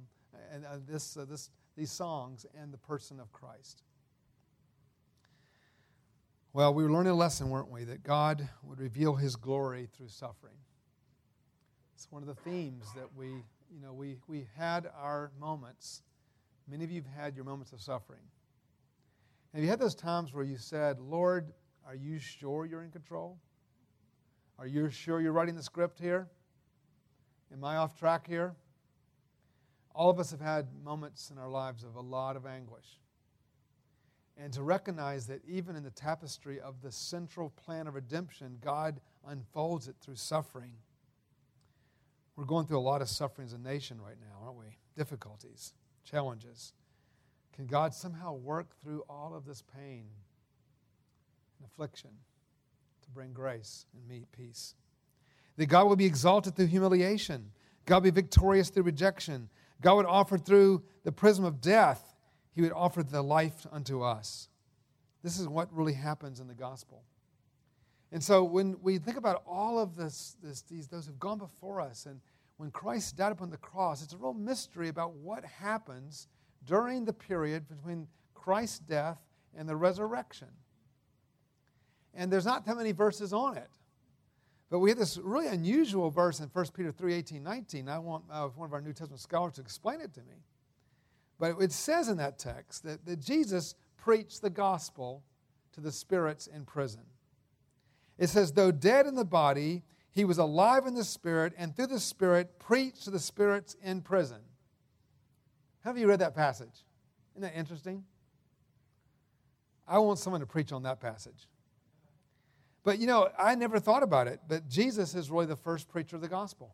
and 0.51 0.65
uh, 0.65 0.77
this, 0.87 1.17
uh, 1.17 1.25
this, 1.25 1.49
these 1.75 1.91
songs 1.91 2.45
and 2.59 2.71
the 2.71 2.77
person 2.77 3.19
of 3.19 3.31
Christ. 3.33 3.83
Well, 6.55 6.71
we 6.71 6.83
were 6.83 6.91
learning 6.91 7.13
a 7.13 7.15
lesson, 7.15 7.49
weren't 7.49 7.71
we? 7.71 7.83
That 7.83 8.03
God 8.03 8.47
would 8.61 8.79
reveal 8.79 9.15
his 9.15 9.35
glory 9.35 9.89
through 9.97 10.09
suffering. 10.09 10.53
It's 11.95 12.11
one 12.11 12.21
of 12.21 12.27
the 12.27 12.35
themes 12.35 12.85
that 12.95 13.07
we, 13.15 13.25
you 13.25 13.81
know, 13.81 13.91
we, 13.91 14.19
we 14.27 14.45
had 14.55 14.87
our 14.95 15.31
moments. 15.39 16.03
Many 16.69 16.83
of 16.83 16.91
you 16.91 17.01
have 17.01 17.11
had 17.11 17.35
your 17.35 17.43
moments 17.43 17.73
of 17.73 17.81
suffering. 17.81 18.19
Have 19.55 19.63
you 19.63 19.69
had 19.69 19.79
those 19.79 19.95
times 19.95 20.31
where 20.31 20.43
you 20.43 20.57
said, 20.57 20.99
Lord, 20.99 21.51
are 21.87 21.95
you 21.95 22.19
sure 22.19 22.67
you're 22.67 22.83
in 22.83 22.91
control? 22.91 23.39
Are 24.59 24.67
you 24.67 24.91
sure 24.91 25.21
you're 25.21 25.31
writing 25.31 25.55
the 25.55 25.63
script 25.63 25.99
here? 25.99 26.27
Am 27.51 27.63
I 27.63 27.77
off 27.77 27.97
track 27.97 28.27
here? 28.27 28.53
All 29.95 30.11
of 30.11 30.19
us 30.19 30.29
have 30.29 30.41
had 30.41 30.67
moments 30.83 31.31
in 31.31 31.39
our 31.39 31.49
lives 31.49 31.83
of 31.83 31.95
a 31.95 32.01
lot 32.01 32.35
of 32.35 32.45
anguish 32.45 32.99
and 34.37 34.51
to 34.53 34.63
recognize 34.63 35.27
that 35.27 35.41
even 35.47 35.75
in 35.75 35.83
the 35.83 35.91
tapestry 35.91 36.59
of 36.59 36.81
the 36.81 36.91
central 36.91 37.49
plan 37.51 37.87
of 37.87 37.95
redemption, 37.95 38.57
God 38.61 38.99
unfolds 39.27 39.87
it 39.87 39.95
through 40.01 40.15
suffering. 40.15 40.73
We're 42.35 42.45
going 42.45 42.65
through 42.65 42.79
a 42.79 42.81
lot 42.81 43.01
of 43.01 43.09
suffering 43.09 43.45
as 43.45 43.53
a 43.53 43.59
nation 43.59 44.01
right 44.01 44.17
now, 44.19 44.45
aren't 44.45 44.57
we? 44.57 44.77
Difficulties, 44.97 45.73
challenges. 46.03 46.73
Can 47.55 47.67
God 47.67 47.93
somehow 47.93 48.33
work 48.33 48.75
through 48.81 49.03
all 49.07 49.35
of 49.35 49.45
this 49.45 49.61
pain 49.61 50.05
and 51.59 51.67
affliction 51.67 52.09
to 53.03 53.11
bring 53.11 53.33
grace 53.33 53.85
and 53.93 54.07
meet 54.07 54.31
peace? 54.31 54.73
That 55.57 55.67
God 55.67 55.87
will 55.87 55.95
be 55.95 56.05
exalted 56.05 56.55
through 56.55 56.67
humiliation, 56.67 57.51
God 57.85 57.97
will 57.97 58.11
be 58.11 58.21
victorious 58.21 58.71
through 58.71 58.83
rejection, 58.83 59.49
God 59.81 59.95
would 59.95 60.05
offer 60.07 60.39
through 60.39 60.81
the 61.03 61.11
prism 61.11 61.45
of 61.45 61.61
death 61.61 62.12
he 62.53 62.61
would 62.61 62.71
offer 62.71 63.03
the 63.03 63.21
life 63.21 63.65
unto 63.71 64.01
us. 64.01 64.49
This 65.23 65.39
is 65.39 65.47
what 65.47 65.73
really 65.73 65.93
happens 65.93 66.39
in 66.39 66.47
the 66.47 66.53
gospel. 66.53 67.03
And 68.11 68.23
so 68.23 68.43
when 68.43 68.77
we 68.81 68.99
think 68.99 69.17
about 69.17 69.41
all 69.47 69.79
of 69.79 69.95
this, 69.95 70.35
this 70.43 70.61
these, 70.61 70.87
those 70.87 71.07
who've 71.07 71.19
gone 71.19 71.39
before 71.39 71.81
us, 71.81 72.05
and 72.05 72.19
when 72.57 72.69
Christ 72.69 73.17
died 73.17 73.31
upon 73.31 73.49
the 73.49 73.57
cross, 73.57 74.03
it's 74.03 74.13
a 74.13 74.17
real 74.17 74.33
mystery 74.33 74.89
about 74.89 75.13
what 75.13 75.43
happens 75.43 76.27
during 76.65 77.05
the 77.05 77.13
period 77.13 77.67
between 77.67 78.07
Christ's 78.35 78.79
death 78.79 79.17
and 79.57 79.67
the 79.67 79.75
resurrection. 79.75 80.49
And 82.13 82.31
there's 82.31 82.45
not 82.45 82.65
that 82.65 82.77
many 82.77 82.91
verses 82.91 83.33
on 83.33 83.57
it. 83.57 83.69
But 84.69 84.79
we 84.79 84.89
have 84.89 84.99
this 84.99 85.17
really 85.17 85.47
unusual 85.47 86.09
verse 86.09 86.39
in 86.39 86.49
1 86.49 86.65
Peter 86.75 86.91
3 86.91 87.13
18, 87.13 87.43
19. 87.43 87.89
I 87.89 87.99
want 87.99 88.23
uh, 88.31 88.47
one 88.49 88.67
of 88.67 88.73
our 88.73 88.81
New 88.81 88.93
Testament 88.93 89.21
scholars 89.21 89.53
to 89.53 89.61
explain 89.61 90.01
it 90.01 90.13
to 90.13 90.21
me. 90.21 90.35
But 91.43 91.61
it 91.61 91.73
says 91.73 92.07
in 92.07 92.15
that 92.19 92.39
text 92.39 92.83
that, 92.83 93.05
that 93.05 93.19
Jesus 93.19 93.75
preached 93.97 94.41
the 94.41 94.49
gospel 94.49 95.25
to 95.73 95.81
the 95.81 95.91
spirits 95.91 96.47
in 96.47 96.63
prison. 96.63 97.01
It 98.17 98.27
says, 98.29 98.53
though 98.53 98.71
dead 98.71 99.07
in 99.07 99.15
the 99.15 99.25
body, 99.25 99.83
he 100.13 100.23
was 100.23 100.37
alive 100.37 100.87
in 100.87 100.93
the 100.93 101.03
spirit, 101.03 101.51
and 101.57 101.75
through 101.75 101.87
the 101.87 101.99
spirit 101.99 102.59
preached 102.59 103.03
to 103.03 103.11
the 103.11 103.19
spirits 103.19 103.75
in 103.83 103.99
prison. 103.99 104.37
Have 105.83 105.97
you 105.97 106.07
read 106.07 106.19
that 106.19 106.33
passage? 106.33 106.85
Isn't 107.33 107.41
that 107.41 107.59
interesting? 107.59 108.05
I 109.85 109.99
want 109.99 110.19
someone 110.19 110.39
to 110.39 110.47
preach 110.47 110.71
on 110.71 110.83
that 110.83 111.01
passage. 111.01 111.49
But 112.85 112.99
you 112.99 113.05
know, 113.05 113.27
I 113.37 113.55
never 113.55 113.79
thought 113.79 114.01
about 114.01 114.27
it, 114.27 114.39
but 114.47 114.69
Jesus 114.69 115.13
is 115.13 115.29
really 115.29 115.47
the 115.47 115.57
first 115.57 115.89
preacher 115.89 116.15
of 116.15 116.21
the 116.21 116.29
gospel. 116.29 116.73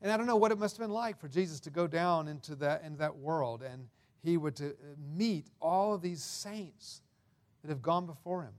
And 0.00 0.12
I 0.12 0.16
don't 0.16 0.26
know 0.26 0.36
what 0.36 0.52
it 0.52 0.58
must 0.58 0.76
have 0.76 0.84
been 0.86 0.94
like 0.94 1.18
for 1.18 1.28
Jesus 1.28 1.60
to 1.60 1.70
go 1.70 1.86
down 1.86 2.28
into 2.28 2.54
that, 2.56 2.84
into 2.84 2.98
that 2.98 3.16
world 3.16 3.62
and 3.62 3.88
he 4.22 4.36
would 4.36 4.56
to 4.56 4.70
uh, 4.70 4.72
meet 5.16 5.46
all 5.60 5.94
of 5.94 6.02
these 6.02 6.22
saints 6.22 7.02
that 7.62 7.68
have 7.68 7.82
gone 7.82 8.06
before 8.06 8.42
him. 8.42 8.52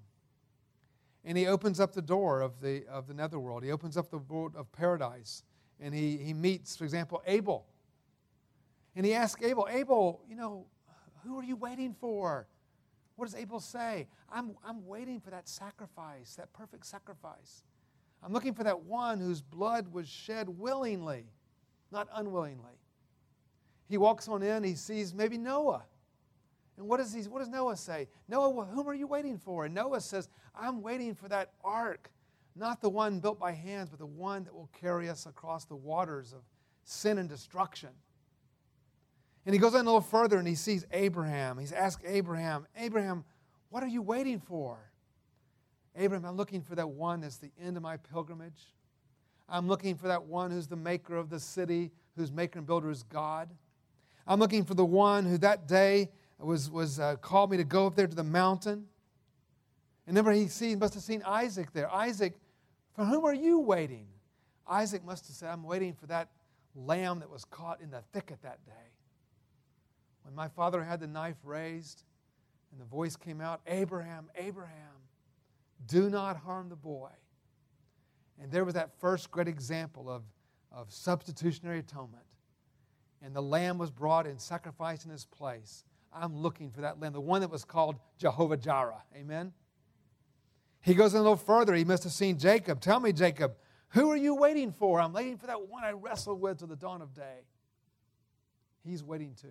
And 1.26 1.38
he 1.38 1.48
opens 1.48 1.80
up 1.80 1.94
the 1.94 2.02
door 2.02 2.42
of 2.42 2.62
the, 2.62 2.86
of 2.88 3.08
the 3.08 3.14
netherworld. 3.14 3.64
He 3.64 3.72
opens 3.72 3.98
up 3.98 4.10
the 4.10 4.18
world 4.18 4.56
of 4.56 4.72
paradise. 4.72 5.44
And 5.80 5.94
he, 5.94 6.18
he 6.18 6.34
meets, 6.34 6.76
for 6.76 6.86
example, 6.86 7.22
Abel. 7.26 7.66
And 8.96 9.06
he 9.06 9.14
asks 9.14 9.44
Abel, 9.44 9.68
Abel, 9.70 10.22
you 10.30 10.36
know, 10.36 10.66
who 11.24 11.38
are 11.38 11.44
you 11.44 11.56
waiting 11.56 11.94
for? 12.00 12.48
What 13.16 13.26
does 13.26 13.36
Abel 13.36 13.60
say? 13.60 14.08
I'm, 14.32 14.56
I'm 14.66 14.86
waiting 14.88 15.20
for 15.20 15.30
that 15.30 15.50
sacrifice, 15.50 16.36
that 16.36 16.54
perfect 16.54 16.86
sacrifice. 16.86 17.64
I'm 18.24 18.34
looking 18.34 18.54
for 18.54 18.64
that 18.64 18.84
one 18.84 19.20
whose 19.20 19.42
blood 19.42 19.92
was 19.94 20.08
shed 20.08 20.50
willingly, 20.50 21.26
not 21.92 22.08
unwillingly. 22.14 22.74
He 23.88 23.98
walks 23.98 24.28
on 24.28 24.44
in, 24.44 24.64
he 24.64 24.76
sees 24.76 25.14
maybe 25.14 25.38
Noah. 25.38 25.84
And 26.78 26.88
what 26.88 26.98
does, 26.98 27.14
he, 27.14 27.22
what 27.24 27.40
does 27.40 27.50
Noah 27.50 27.76
say? 27.76 28.08
Noah, 28.28 28.66
whom 28.66 28.88
are 28.88 28.94
you 28.94 29.08
waiting 29.08 29.38
for? 29.38 29.66
And 29.66 29.74
Noah 29.74 30.02
says, 30.02 30.30
I'm 30.56 30.82
waiting 30.82 31.16
for 31.16 31.28
that 31.30 31.52
ark 31.64 32.12
not 32.60 32.82
the 32.82 32.90
one 32.90 33.20
built 33.20 33.40
by 33.40 33.54
hands, 33.54 33.90
but 33.90 34.00
the 34.00 34.06
one 34.06 34.44
that 34.44 34.54
will 34.54 34.70
carry 34.80 35.10
us 35.10 35.26
across 35.26 35.66
the 35.66 35.76
waters 35.76 36.34
of 36.34 36.42
sin 36.84 37.18
and 37.18 37.30
destruction. 37.30 37.90
And 39.46 39.54
he 39.54 39.60
goes 39.60 39.74
on 39.74 39.82
a 39.82 39.84
little 39.84 40.02
further 40.02 40.38
and 40.38 40.48
he 40.48 40.56
sees 40.56 40.86
Abraham. 40.92 41.58
He's 41.58 41.72
asked 41.72 42.04
Abraham, 42.06 42.68
Abraham, 42.78 43.24
what 43.70 43.82
are 43.84 43.88
you 43.88 44.02
waiting 44.02 44.40
for? 44.40 44.89
Abraham, 45.96 46.26
I'm 46.26 46.38
looking 46.38 46.62
for 46.62 46.76
that 46.76 46.90
one 46.90 47.22
that's 47.22 47.38
the 47.38 47.52
end 47.62 47.78
of 47.78 47.84
my 47.84 47.98
pilgrimage. 47.98 48.74
I'm 49.48 49.68
looking 49.68 49.96
for 49.96 50.08
that 50.08 50.24
one 50.24 50.52
who's 50.52 50.68
the 50.68 50.76
maker 50.76 51.16
of 51.16 51.30
the 51.30 51.40
city, 51.40 51.92
whose 52.16 52.32
maker 52.32 52.60
and 52.60 52.68
builder 52.68 52.90
is 52.90 53.04
God. 53.04 53.50
I'm 54.28 54.40
looking 54.40 54.64
for 54.64 54.76
the 54.76 54.86
one 54.86 55.26
who 55.26 55.38
that 55.40 55.68
day 55.68 56.10
was, 56.38 56.70
was 56.70 57.00
uh, 57.00 57.16
called 57.16 57.52
me 57.52 57.58
to 57.58 57.64
go 57.64 57.88
up 57.88 57.96
there 57.96 58.08
to 58.08 58.16
the 58.16 58.24
mountain. 58.24 58.86
And 60.06 60.16
remember, 60.16 60.32
he 60.32 60.76
must 60.76 60.94
have 60.94 61.04
seen 61.04 61.24
Isaac 61.26 61.74
there. 61.74 61.92
Isaac, 61.92 62.36
for 62.94 63.06
whom 63.06 63.26
are 63.26 63.34
you 63.34 63.60
waiting? 63.60 64.08
Isaac 64.68 65.04
must 65.04 65.28
have 65.28 65.36
said, 65.36 65.50
I'm 65.50 65.64
waiting 65.64 65.94
for 65.94 66.06
that 66.08 66.30
lamb 66.76 67.20
that 67.20 67.30
was 67.30 67.44
caught 67.46 67.82
in 67.82 67.90
the 67.90 68.02
thicket 68.14 68.42
that 68.44 68.64
day. 68.66 68.72
When 70.24 70.36
my 70.36 70.48
father 70.48 70.84
had 70.84 71.00
the 71.00 71.08
knife 71.08 71.38
raised 71.44 72.04
and 72.72 72.80
the 72.80 72.86
voice 72.86 73.16
came 73.16 73.42
out, 73.42 73.62
Abraham, 73.66 74.30
Abraham, 74.36 74.99
do 75.86 76.10
not 76.10 76.38
harm 76.38 76.70
the 76.70 76.76
boy. 76.76 77.10
And 78.42 78.52
there 78.52 78.64
was 78.64 78.74
that 78.76 79.00
first 79.00 79.32
great 79.32 79.48
example 79.48 80.10
of, 80.10 80.24
of 80.72 80.92
substitutionary 80.92 81.80
atonement. 81.80 82.24
And 83.22 83.36
the 83.36 83.42
lamb 83.42 83.78
was 83.78 83.92
brought 83.92 84.26
and 84.26 84.40
sacrificed 84.40 85.06
in 85.06 85.12
his 85.12 85.26
place. 85.26 85.84
I'm 86.14 86.36
looking 86.36 86.72
for 86.72 86.82
that 86.82 87.00
lamb, 87.00 87.14
the 87.14 87.22
one 87.22 87.42
that 87.42 87.52
was 87.52 87.66
called 87.66 87.98
Jehovah 88.18 88.58
Jireh. 88.58 89.04
Amen? 89.16 89.54
He 90.82 90.94
goes 90.94 91.14
a 91.14 91.18
little 91.18 91.36
further. 91.36 91.76
He 91.76 91.84
must 91.84 92.04
have 92.04 92.14
seen 92.14 92.38
Jacob. 92.38 92.80
Tell 92.80 93.00
me, 93.00 93.12
Jacob, 93.12 93.56
who 93.90 94.10
are 94.12 94.18
you 94.18 94.36
waiting 94.36 94.72
for? 94.72 95.02
I'm 95.02 95.14
waiting 95.14 95.38
for 95.38 95.48
that 95.48 95.68
one 95.68 95.84
I 95.84 95.92
wrestled 95.92 96.40
with 96.40 96.60
to 96.60 96.66
the 96.66 96.76
dawn 96.76 97.02
of 97.02 97.14
day. 97.14 97.46
He's 98.86 99.04
waiting 99.04 99.36
too. 99.40 99.48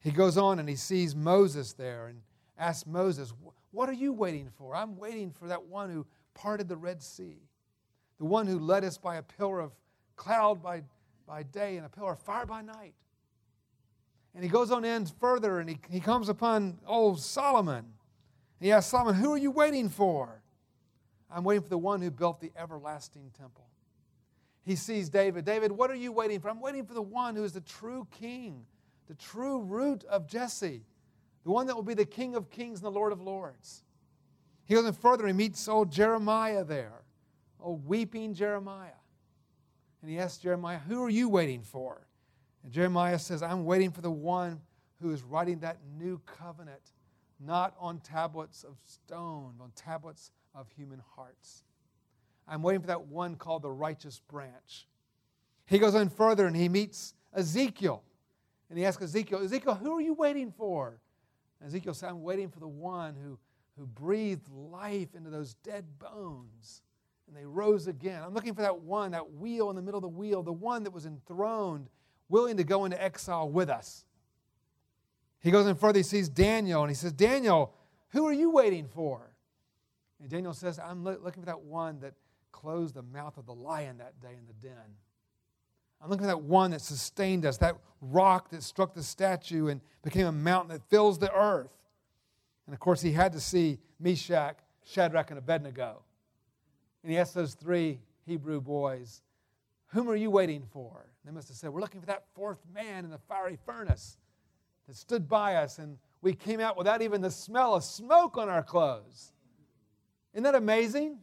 He 0.00 0.10
goes 0.10 0.36
on 0.36 0.58
and 0.58 0.68
he 0.68 0.76
sees 0.76 1.14
Moses 1.14 1.72
there 1.72 2.08
and 2.08 2.20
asks 2.58 2.86
Moses, 2.86 3.32
What 3.70 3.88
are 3.88 3.94
you 3.94 4.12
waiting 4.12 4.50
for? 4.56 4.74
I'm 4.74 4.96
waiting 4.96 5.30
for 5.30 5.48
that 5.48 5.64
one 5.64 5.90
who 5.90 6.06
parted 6.34 6.68
the 6.68 6.76
Red 6.76 7.02
Sea, 7.02 7.38
the 8.18 8.24
one 8.24 8.46
who 8.46 8.58
led 8.58 8.84
us 8.84 8.98
by 8.98 9.16
a 9.16 9.22
pillar 9.22 9.60
of 9.60 9.72
cloud 10.16 10.62
by, 10.62 10.82
by 11.26 11.42
day 11.42 11.76
and 11.76 11.86
a 11.86 11.88
pillar 11.88 12.12
of 12.12 12.18
fire 12.20 12.46
by 12.46 12.62
night. 12.62 12.94
And 14.34 14.44
he 14.44 14.50
goes 14.50 14.70
on 14.70 14.84
in 14.84 15.06
further 15.06 15.60
and 15.60 15.68
he, 15.68 15.78
he 15.90 16.00
comes 16.00 16.28
upon 16.28 16.78
old 16.86 17.20
Solomon. 17.20 17.86
He 18.60 18.72
asks 18.72 18.90
Solomon, 18.90 19.14
Who 19.14 19.32
are 19.32 19.38
you 19.38 19.50
waiting 19.50 19.88
for? 19.88 20.42
I'm 21.30 21.44
waiting 21.44 21.62
for 21.62 21.68
the 21.68 21.78
one 21.78 22.00
who 22.00 22.10
built 22.10 22.40
the 22.40 22.52
everlasting 22.56 23.32
temple. 23.38 23.66
He 24.64 24.76
sees 24.76 25.08
David. 25.08 25.44
David, 25.44 25.72
what 25.72 25.90
are 25.90 25.96
you 25.96 26.12
waiting 26.12 26.40
for? 26.40 26.48
I'm 26.50 26.60
waiting 26.60 26.84
for 26.84 26.94
the 26.94 27.02
one 27.02 27.36
who 27.36 27.44
is 27.44 27.52
the 27.52 27.60
true 27.60 28.06
king, 28.10 28.64
the 29.06 29.14
true 29.14 29.60
root 29.60 30.04
of 30.04 30.26
Jesse, 30.26 30.82
the 31.46 31.52
one 31.52 31.68
that 31.68 31.76
will 31.76 31.84
be 31.84 31.94
the 31.94 32.04
king 32.04 32.34
of 32.34 32.50
kings 32.50 32.80
and 32.80 32.86
the 32.86 32.90
lord 32.90 33.12
of 33.12 33.20
lords. 33.20 33.84
He 34.64 34.74
goes 34.74 34.84
in 34.84 34.92
further. 34.92 35.26
And 35.26 35.40
he 35.40 35.46
meets 35.46 35.68
old 35.68 35.92
Jeremiah 35.92 36.64
there, 36.64 37.04
old 37.60 37.86
weeping 37.86 38.34
Jeremiah. 38.34 38.98
And 40.02 40.10
he 40.10 40.18
asks 40.18 40.38
Jeremiah, 40.42 40.80
Who 40.88 41.04
are 41.04 41.08
you 41.08 41.28
waiting 41.28 41.62
for? 41.62 42.04
And 42.64 42.72
Jeremiah 42.72 43.20
says, 43.20 43.44
I'm 43.44 43.64
waiting 43.64 43.92
for 43.92 44.00
the 44.00 44.10
one 44.10 44.60
who 45.00 45.12
is 45.12 45.22
writing 45.22 45.60
that 45.60 45.76
new 45.96 46.20
covenant, 46.26 46.82
not 47.38 47.76
on 47.78 48.00
tablets 48.00 48.64
of 48.64 48.76
stone, 48.84 49.54
on 49.60 49.70
tablets 49.76 50.32
of 50.52 50.66
human 50.76 51.00
hearts. 51.14 51.62
I'm 52.48 52.60
waiting 52.60 52.80
for 52.80 52.88
that 52.88 53.06
one 53.06 53.36
called 53.36 53.62
the 53.62 53.70
righteous 53.70 54.20
branch. 54.28 54.88
He 55.66 55.78
goes 55.78 55.94
on 55.94 56.08
further 56.08 56.48
and 56.48 56.56
he 56.56 56.68
meets 56.68 57.14
Ezekiel. 57.32 58.02
And 58.68 58.76
he 58.76 58.84
asks 58.84 59.00
Ezekiel, 59.00 59.44
Ezekiel, 59.44 59.76
who 59.76 59.96
are 59.96 60.00
you 60.00 60.14
waiting 60.14 60.50
for? 60.50 60.98
Ezekiel 61.64 61.94
said, 61.94 62.10
I'm 62.10 62.22
waiting 62.22 62.48
for 62.48 62.60
the 62.60 62.68
one 62.68 63.14
who, 63.14 63.38
who 63.78 63.86
breathed 63.86 64.48
life 64.48 65.14
into 65.14 65.30
those 65.30 65.54
dead 65.54 65.84
bones. 65.98 66.82
And 67.26 67.36
they 67.36 67.44
rose 67.44 67.86
again. 67.86 68.22
I'm 68.22 68.34
looking 68.34 68.54
for 68.54 68.62
that 68.62 68.80
one, 68.80 69.12
that 69.12 69.32
wheel 69.34 69.70
in 69.70 69.76
the 69.76 69.82
middle 69.82 69.98
of 69.98 70.02
the 70.02 70.08
wheel, 70.08 70.42
the 70.42 70.52
one 70.52 70.84
that 70.84 70.92
was 70.92 71.06
enthroned, 71.06 71.88
willing 72.28 72.56
to 72.58 72.64
go 72.64 72.84
into 72.84 73.02
exile 73.02 73.48
with 73.48 73.68
us. 73.68 74.04
He 75.40 75.50
goes 75.50 75.66
in 75.66 75.76
further, 75.76 75.98
he 75.98 76.02
sees 76.02 76.28
Daniel, 76.28 76.82
and 76.82 76.90
he 76.90 76.94
says, 76.94 77.12
Daniel, 77.12 77.72
who 78.10 78.26
are 78.26 78.32
you 78.32 78.50
waiting 78.50 78.86
for? 78.88 79.30
And 80.20 80.28
Daniel 80.28 80.54
says, 80.54 80.78
I'm 80.78 81.04
looking 81.04 81.42
for 81.42 81.46
that 81.46 81.62
one 81.62 82.00
that 82.00 82.14
closed 82.52 82.94
the 82.94 83.02
mouth 83.02 83.36
of 83.36 83.46
the 83.46 83.54
lion 83.54 83.98
that 83.98 84.20
day 84.20 84.34
in 84.38 84.46
the 84.46 84.54
den. 84.54 84.96
I'm 86.02 86.10
looking 86.10 86.24
for 86.24 86.28
that 86.28 86.42
one 86.42 86.70
that 86.72 86.80
sustained 86.80 87.46
us, 87.46 87.56
that 87.58 87.76
rock 88.00 88.50
that 88.50 88.62
struck 88.62 88.94
the 88.94 89.02
statue 89.02 89.68
and 89.68 89.80
became 90.02 90.26
a 90.26 90.32
mountain 90.32 90.72
that 90.72 90.82
fills 90.88 91.18
the 91.18 91.32
earth. 91.34 91.72
And 92.66 92.74
of 92.74 92.80
course, 92.80 93.00
he 93.00 93.12
had 93.12 93.32
to 93.32 93.40
see 93.40 93.78
Meshach, 93.98 94.58
Shadrach, 94.84 95.30
and 95.30 95.38
Abednego. 95.38 96.02
And 97.02 97.12
he 97.12 97.18
asked 97.18 97.34
those 97.34 97.54
three 97.54 98.00
Hebrew 98.26 98.60
boys, 98.60 99.22
Whom 99.88 100.08
are 100.08 100.16
you 100.16 100.30
waiting 100.30 100.64
for? 100.72 101.06
They 101.24 101.32
must 101.32 101.48
have 101.48 101.56
said, 101.56 101.70
We're 101.70 101.80
looking 101.80 102.00
for 102.00 102.06
that 102.06 102.24
fourth 102.34 102.58
man 102.74 103.04
in 103.04 103.10
the 103.10 103.18
fiery 103.28 103.58
furnace 103.64 104.16
that 104.86 104.96
stood 104.96 105.28
by 105.28 105.56
us, 105.56 105.78
and 105.78 105.98
we 106.22 106.34
came 106.34 106.60
out 106.60 106.76
without 106.76 107.02
even 107.02 107.20
the 107.20 107.30
smell 107.30 107.74
of 107.74 107.84
smoke 107.84 108.36
on 108.36 108.48
our 108.48 108.62
clothes. 108.62 109.32
Isn't 110.32 110.44
that 110.44 110.54
amazing? 110.54 111.18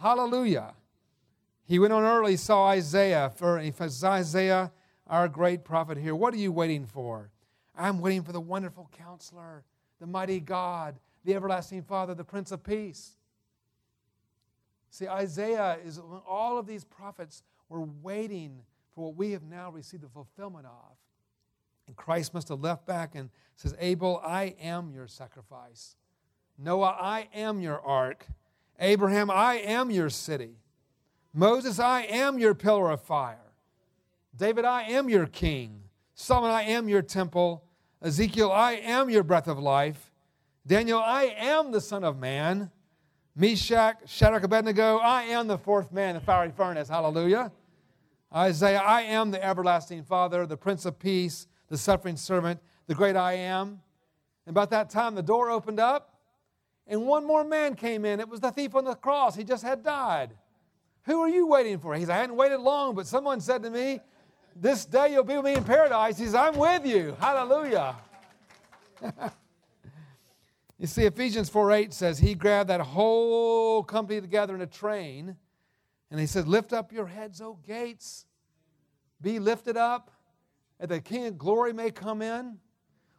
Hallelujah. 0.00 0.74
He 1.68 1.78
went 1.78 1.92
on 1.92 2.02
early, 2.02 2.36
saw 2.38 2.68
Isaiah. 2.68 3.30
For 3.36 3.58
Isaiah, 3.60 4.72
our 5.06 5.28
great 5.28 5.64
prophet 5.64 5.98
here. 5.98 6.14
What 6.14 6.32
are 6.32 6.38
you 6.38 6.50
waiting 6.50 6.86
for? 6.86 7.30
I'm 7.76 8.00
waiting 8.00 8.22
for 8.22 8.32
the 8.32 8.40
wonderful 8.40 8.88
counselor, 8.96 9.64
the 10.00 10.06
mighty 10.06 10.40
God, 10.40 10.98
the 11.26 11.34
everlasting 11.34 11.82
Father, 11.82 12.14
the 12.14 12.24
Prince 12.24 12.52
of 12.52 12.64
Peace. 12.64 13.18
See, 14.90 15.06
Isaiah 15.06 15.76
is 15.84 16.00
all 16.26 16.58
of 16.58 16.66
these 16.66 16.84
prophets 16.84 17.42
were 17.68 17.86
waiting 18.02 18.62
for 18.94 19.04
what 19.04 19.16
we 19.16 19.32
have 19.32 19.42
now 19.42 19.70
received 19.70 20.02
the 20.02 20.08
fulfillment 20.08 20.64
of. 20.64 20.96
And 21.86 21.94
Christ 21.96 22.32
must 22.32 22.48
have 22.48 22.60
left 22.60 22.86
back 22.86 23.14
and 23.14 23.28
says, 23.56 23.74
Abel, 23.78 24.22
I 24.24 24.56
am 24.60 24.90
your 24.90 25.06
sacrifice. 25.06 25.96
Noah, 26.56 26.96
I 26.98 27.28
am 27.34 27.60
your 27.60 27.80
ark. 27.80 28.26
Abraham, 28.80 29.30
I 29.30 29.56
am 29.56 29.90
your 29.90 30.08
city. 30.08 30.56
Moses, 31.34 31.78
I 31.78 32.02
am 32.02 32.38
your 32.38 32.54
pillar 32.54 32.90
of 32.90 33.02
fire. 33.02 33.52
David, 34.34 34.64
I 34.64 34.82
am 34.82 35.08
your 35.08 35.26
king. 35.26 35.82
Solomon, 36.14 36.50
I 36.50 36.62
am 36.62 36.88
your 36.88 37.02
temple. 37.02 37.64
Ezekiel, 38.02 38.50
I 38.50 38.74
am 38.74 39.10
your 39.10 39.22
breath 39.22 39.48
of 39.48 39.58
life. 39.58 40.12
Daniel, 40.66 41.00
I 41.00 41.34
am 41.36 41.72
the 41.72 41.80
Son 41.80 42.04
of 42.04 42.18
Man. 42.18 42.70
Meshach, 43.34 43.98
Shadrach, 44.06 44.42
Abednego, 44.42 44.98
I 44.98 45.22
am 45.22 45.46
the 45.46 45.58
fourth 45.58 45.92
man 45.92 46.10
in 46.10 46.14
the 46.16 46.20
fiery 46.20 46.50
furnace. 46.50 46.88
Hallelujah. 46.88 47.52
Isaiah, 48.34 48.80
I 48.80 49.02
am 49.02 49.30
the 49.30 49.42
everlasting 49.42 50.02
Father, 50.02 50.44
the 50.44 50.56
Prince 50.56 50.84
of 50.84 50.98
Peace, 50.98 51.46
the 51.68 51.78
suffering 51.78 52.16
servant, 52.16 52.60
the 52.86 52.94
great 52.94 53.16
I 53.16 53.34
am. 53.34 53.80
And 54.46 54.54
about 54.54 54.70
that 54.70 54.90
time, 54.90 55.14
the 55.14 55.22
door 55.22 55.50
opened 55.50 55.78
up 55.78 56.18
and 56.88 57.06
one 57.06 57.26
more 57.26 57.44
man 57.44 57.74
came 57.74 58.04
in. 58.04 58.18
It 58.18 58.28
was 58.28 58.40
the 58.40 58.50
thief 58.50 58.74
on 58.74 58.84
the 58.84 58.94
cross. 58.94 59.36
He 59.36 59.44
just 59.44 59.62
had 59.62 59.82
died. 59.82 60.32
Who 61.08 61.22
are 61.22 61.28
you 61.28 61.46
waiting 61.46 61.78
for? 61.78 61.94
He 61.94 62.04
said, 62.04 62.10
I 62.10 62.18
hadn't 62.18 62.36
waited 62.36 62.60
long, 62.60 62.94
but 62.94 63.06
someone 63.06 63.40
said 63.40 63.62
to 63.62 63.70
me, 63.70 64.00
This 64.54 64.84
day 64.84 65.12
you'll 65.12 65.24
be 65.24 65.36
with 65.36 65.44
me 65.46 65.54
in 65.54 65.64
paradise. 65.64 66.18
He 66.18 66.26
says, 66.26 66.34
I'm 66.34 66.54
with 66.54 66.84
you. 66.84 67.16
Hallelujah. 67.18 67.96
you 70.78 70.86
see, 70.86 71.04
Ephesians 71.04 71.48
4 71.48 71.72
8 71.72 71.94
says, 71.94 72.18
He 72.18 72.34
grabbed 72.34 72.68
that 72.68 72.82
whole 72.82 73.82
company 73.82 74.20
together 74.20 74.54
in 74.54 74.60
a 74.60 74.66
train, 74.66 75.34
and 76.10 76.20
he 76.20 76.26
said, 76.26 76.46
Lift 76.46 76.74
up 76.74 76.92
your 76.92 77.06
heads, 77.06 77.40
O 77.40 77.58
gates. 77.66 78.26
Be 79.22 79.38
lifted 79.38 79.78
up, 79.78 80.10
that 80.78 80.90
the 80.90 81.00
King 81.00 81.24
of 81.24 81.38
glory 81.38 81.72
may 81.72 81.90
come 81.90 82.20
in. 82.20 82.58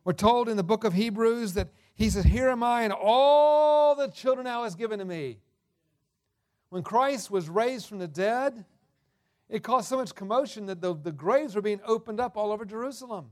We're 0.04 0.14
told 0.14 0.48
in 0.48 0.58
the 0.58 0.64
book 0.64 0.84
of 0.84 0.94
Hebrews 0.94 1.56
that 1.56 1.70
he 1.96 2.12
says, 2.12 2.24
Here 2.24 2.50
am 2.50 2.62
I 2.62 2.84
and 2.84 2.94
all 2.94 3.96
the 3.96 4.10
children 4.10 4.46
thou 4.46 4.62
hast 4.62 4.78
given 4.78 5.00
to 5.00 5.06
me. 5.06 5.40
When 6.70 6.84
Christ 6.84 7.32
was 7.32 7.50
raised 7.50 7.88
from 7.88 8.00
the 8.00 8.08
dead, 8.08 8.66
it 9.50 9.64
caused 9.64 9.88
so 9.88 9.98
much 9.98 10.14
commotion 10.14 10.68
that 10.68 10.82
the, 10.82 10.96
the 10.96 11.12
graves 11.12 11.56
were 11.56 11.62
being 11.62 11.82
opened 11.86 12.20
up 12.20 12.38
all 12.38 12.52
over 12.52 12.66
Jerusalem. 12.66 13.32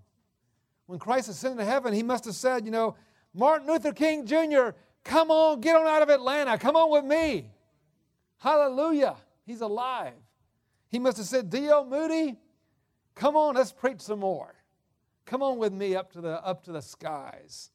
When 0.88 1.00
Christ 1.00 1.30
ascended 1.30 1.60
to 1.60 1.66
heaven, 1.66 1.94
he 1.94 2.02
must 2.02 2.26
have 2.26 2.34
said, 2.34 2.66
You 2.66 2.72
know, 2.72 2.96
Martin 3.34 3.68
Luther 3.68 3.94
King 3.94 4.26
Jr., 4.26 4.70
come 5.04 5.30
on, 5.30 5.62
get 5.62 5.76
on 5.76 5.86
out 5.86 6.02
of 6.02 6.10
Atlanta. 6.10 6.58
Come 6.58 6.76
on 6.76 6.92
with 6.92 7.06
me. 7.06 7.52
Hallelujah. 8.38 9.16
He's 9.46 9.62
alive. 9.62 10.14
He 10.90 11.00
must 11.00 11.18
have 11.18 11.28
said, 11.28 11.50
D.L. 11.50 11.86
Moody, 11.86 12.38
come 13.14 13.36
on, 13.36 13.56
let's 13.56 13.72
preach 13.72 14.02
some 14.02 14.20
more. 14.20 14.56
Come 15.26 15.44
on 15.44 15.58
with 15.58 15.74
me 15.74 15.96
up 15.96 16.14
to 16.14 16.22
the, 16.22 16.44
up 16.44 16.64
to 16.64 16.72
the 16.72 16.82
skies. 16.82 17.70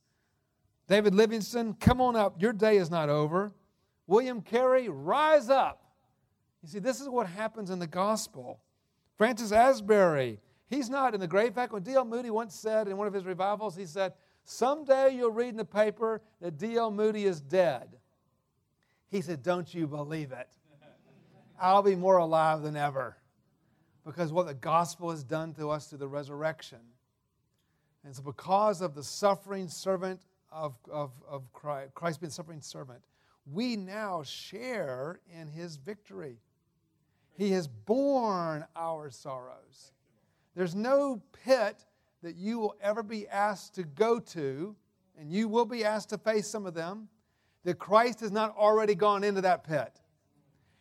David 0.89 1.15
Livingstone, 1.15 1.75
come 1.75 2.01
on 2.01 2.17
up. 2.17 2.41
Your 2.41 2.53
day 2.53 2.79
is 2.79 2.91
not 2.91 3.09
over. 3.09 3.53
William 4.13 4.43
Carey, 4.43 4.91
rise 4.91 5.49
up. 5.49 5.83
You 6.63 6.69
see, 6.69 6.81
this 6.81 7.01
is 7.01 7.09
what 7.09 7.27
happens 7.27 7.71
in 7.71 7.79
the 7.79 7.87
gospel. 7.87 8.61
Francis 9.17 9.53
Asbury, 9.53 10.39
he's 10.69 10.91
not 10.91 11.15
in 11.15 11.21
the 11.21 11.27
grave. 11.27 11.55
Fact, 11.55 11.73
when 11.73 11.83
D.L. 11.83 12.05
Moody 12.05 12.29
once 12.29 12.55
said 12.55 12.89
in 12.89 12.99
one 12.99 13.07
of 13.07 13.15
his 13.15 13.25
revivals, 13.25 13.75
he 13.75 13.87
said, 13.87 14.13
Someday 14.45 15.17
you'll 15.17 15.31
read 15.31 15.49
in 15.49 15.57
the 15.57 15.65
paper 15.65 16.21
that 16.43 16.59
D.L. 16.59 16.91
Moody 16.91 17.25
is 17.25 17.41
dead. 17.41 17.89
He 19.09 19.23
said, 19.23 19.43
Don't 19.43 19.73
you 19.73 19.87
believe 19.87 20.31
it? 20.31 20.49
I'll 21.59 21.83
be 21.83 21.97
more 21.97 22.19
alive 22.19 22.61
than 22.61 22.77
ever 22.77 23.17
because 24.05 24.31
what 24.31 24.47
the 24.47 24.53
gospel 24.53 25.11
has 25.11 25.25
done 25.25 25.55
to 25.55 25.71
us 25.71 25.87
through 25.87 26.01
the 26.01 26.09
resurrection. 26.09 26.81
And 28.05 28.15
so, 28.15 28.23
because 28.23 28.83
of 28.83 28.95
the 28.95 29.05
suffering 29.05 29.69
servant 29.69 30.21
of, 30.51 30.75
of, 30.91 31.13
of 31.27 31.51
Christ, 31.55 31.95
Christ 31.95 32.21
being 32.21 32.31
suffering 32.31 32.61
servant, 32.61 33.01
we 33.51 33.77
now 33.77 34.23
share 34.23 35.21
in 35.29 35.49
his 35.49 35.77
victory. 35.77 36.39
He 37.33 37.53
has 37.53 37.67
borne 37.67 38.65
our 38.77 39.11
sorrows. 39.11 39.93
There's 40.55 40.75
no 40.75 41.23
pit 41.45 41.85
that 42.23 42.37
you 42.37 42.59
will 42.59 42.77
ever 42.81 43.03
be 43.03 43.27
asked 43.27 43.75
to 43.77 43.83
go 43.83 44.21
to, 44.21 44.77
and 45.19 45.33
you 45.33 45.49
will 45.49 45.65
be 45.65 45.85
asked 45.85 46.11
to 46.11 46.19
face 46.19 46.47
some 46.47 46.67
of 46.67 46.75
them, 46.75 47.09
that 47.65 47.79
Christ 47.79 48.21
has 48.21 48.31
not 48.31 48.57
already 48.57 48.95
gone 48.95 49.25
into 49.25 49.41
that 49.41 49.65
pit. 49.65 50.01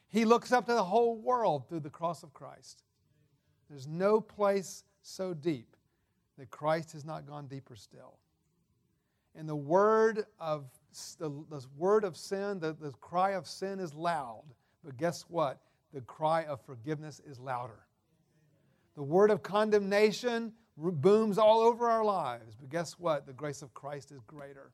He 0.10 0.26
looks 0.26 0.52
up 0.52 0.65
to 0.67 0.74
the 0.74 0.84
whole 0.84 1.15
world 1.15 1.67
through 1.69 1.80
the 1.80 1.89
cross 1.89 2.21
of 2.21 2.34
Christ. 2.34 2.84
There's 3.69 3.88
no 3.88 4.19
place 4.19 4.84
so 5.02 5.34
deep 5.34 5.76
that 6.38 6.50
Christ 6.50 6.91
has 6.91 7.06
not 7.06 7.26
gone 7.26 7.47
deeper 7.47 7.76
still. 7.76 8.17
And 9.36 9.47
the 9.47 9.56
word 9.56 10.26
of 10.38 10.65
the, 11.19 11.30
the 11.49 11.65
word 11.77 12.04
of 12.04 12.17
sin, 12.17 12.60
the, 12.60 12.73
the 12.73 12.91
cry 13.01 13.32
of 13.32 13.47
sin 13.47 13.80
is 13.80 13.93
loud. 13.93 14.43
But 14.84 14.97
guess 14.97 15.23
what? 15.27 15.60
The 15.93 16.01
cry 16.01 16.43
of 16.45 16.62
forgiveness 16.62 17.21
is 17.25 17.39
louder. 17.39 17.88
The 18.95 19.04
word 19.04 19.32
of 19.32 19.43
condemnation 19.43 20.54
booms 20.77 21.38
all 21.38 21.62
over 21.62 21.89
our 21.89 22.04
lives. 22.04 22.56
But 22.60 22.69
guess 22.69 22.93
what? 22.93 23.25
The 23.25 23.34
grace 23.34 23.62
of 23.62 23.73
Christ 23.73 24.12
is 24.12 24.19
greater. 24.25 24.71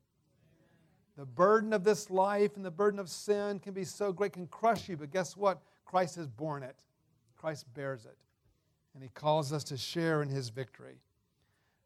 The 1.17 1.25
burden 1.25 1.73
of 1.73 1.83
this 1.83 2.09
life 2.09 2.55
and 2.55 2.65
the 2.65 2.71
burden 2.71 2.99
of 2.99 3.09
sin 3.09 3.59
can 3.59 3.73
be 3.73 3.83
so 3.83 4.11
great, 4.11 4.33
can 4.33 4.47
crush 4.47 4.87
you. 4.87 4.97
But 4.97 5.11
guess 5.11 5.35
what? 5.35 5.61
Christ 5.85 6.15
has 6.15 6.27
borne 6.27 6.63
it, 6.63 6.83
Christ 7.35 7.65
bears 7.73 8.05
it 8.05 8.17
and 8.97 9.03
he 9.03 9.09
calls 9.13 9.53
us 9.53 9.63
to 9.63 9.77
share 9.77 10.23
in 10.23 10.29
his 10.29 10.49
victory. 10.49 10.95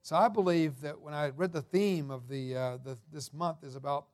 So 0.02 0.16
I 0.16 0.30
believe 0.30 0.80
that 0.80 1.02
when 1.02 1.14
I 1.14 1.28
read 1.30 1.52
the 1.52 1.62
theme 1.62 2.10
of 2.10 2.30
the, 2.30 2.56
uh, 2.56 2.78
the, 2.78 2.98
this 3.12 3.34
month 3.34 3.66
is 3.66 3.76
about 3.76 4.06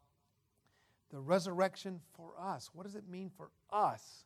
the 1.12 1.20
resurrection 1.20 2.00
for 2.16 2.32
us. 2.40 2.70
What 2.74 2.84
does 2.84 2.96
it 2.96 3.08
mean 3.10 3.32
for 3.36 3.50
us, 3.72 4.26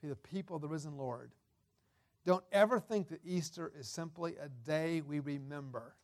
to 0.00 0.06
be 0.06 0.08
the 0.08 0.16
people 0.16 0.56
of 0.56 0.62
the 0.62 0.68
risen 0.68 0.96
Lord? 0.96 1.32
Don't 2.24 2.44
ever 2.52 2.80
think 2.80 3.08
that 3.08 3.20
Easter 3.24 3.72
is 3.78 3.88
simply 3.88 4.34
a 4.40 4.48
day 4.66 5.00
we 5.00 5.20
remember. 5.20 5.94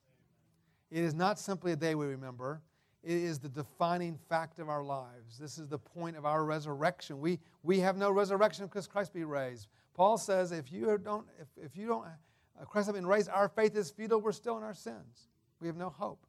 It 0.90 1.02
is 1.02 1.14
not 1.14 1.38
simply 1.38 1.72
a 1.72 1.76
day 1.76 1.94
we 1.94 2.06
remember. 2.06 2.62
It 3.02 3.16
is 3.16 3.40
the 3.40 3.48
defining 3.48 4.16
fact 4.28 4.60
of 4.60 4.68
our 4.68 4.84
lives. 4.84 5.38
This 5.38 5.58
is 5.58 5.66
the 5.66 5.78
point 5.78 6.16
of 6.16 6.24
our 6.24 6.44
resurrection. 6.44 7.18
We, 7.18 7.40
we 7.64 7.80
have 7.80 7.96
no 7.96 8.12
resurrection 8.12 8.66
because 8.66 8.86
Christ 8.86 9.12
be 9.12 9.24
raised. 9.24 9.66
Paul 9.94 10.16
says, 10.16 10.52
if 10.52 10.70
you 10.70 10.98
don't, 11.02 11.26
if, 11.40 11.48
if 11.64 11.76
you 11.76 11.88
don't, 11.88 12.04
uh, 12.06 12.64
Christ 12.64 12.86
has 12.86 12.94
been 12.94 13.06
raised, 13.06 13.28
our 13.28 13.48
faith 13.48 13.76
is 13.76 13.90
futile, 13.90 14.20
we're 14.20 14.32
still 14.32 14.56
in 14.56 14.62
our 14.62 14.74
sins. 14.74 15.28
We 15.60 15.66
have 15.66 15.76
no 15.76 15.90
hope. 15.90 16.24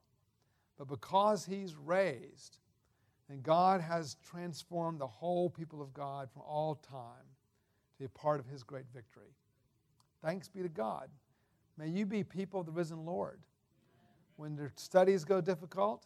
But 0.78 0.88
because 0.88 1.46
he's 1.46 1.76
raised, 1.76 2.58
and 3.34 3.42
God 3.42 3.82
has 3.82 4.18
transformed 4.24 5.02
the 5.02 5.08
whole 5.08 5.50
people 5.50 5.82
of 5.82 5.92
God 5.92 6.30
from 6.32 6.44
all 6.44 6.76
time 6.76 7.26
to 7.90 7.98
be 7.98 8.06
a 8.06 8.10
part 8.10 8.40
of 8.40 8.46
his 8.46 8.62
great 8.62 8.86
victory. 8.94 9.34
Thanks 10.24 10.48
be 10.48 10.62
to 10.62 10.70
God. 10.70 11.10
May 11.76 11.88
you 11.88 12.06
be 12.06 12.24
people 12.24 12.60
of 12.60 12.68
the 12.68 12.72
risen 12.72 13.08
Lord. 13.08 13.40
When 14.36 14.56
the 14.56 14.70
studies 14.76 15.26
go 15.26 15.42
difficult, 15.42 16.06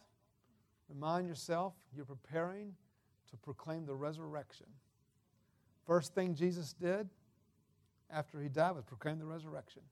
remind 0.88 1.28
yourself 1.28 1.74
you're 1.94 2.06
preparing 2.06 2.72
to 3.30 3.36
proclaim 3.36 3.84
the 3.84 3.94
resurrection. 3.94 4.66
First 5.86 6.14
thing 6.14 6.34
Jesus 6.34 6.72
did, 6.72 7.10
after 8.10 8.40
he 8.40 8.48
died 8.48 8.70
was 8.70 8.84
proclaim 8.84 9.18
the 9.18 9.26
resurrection. 9.26 9.82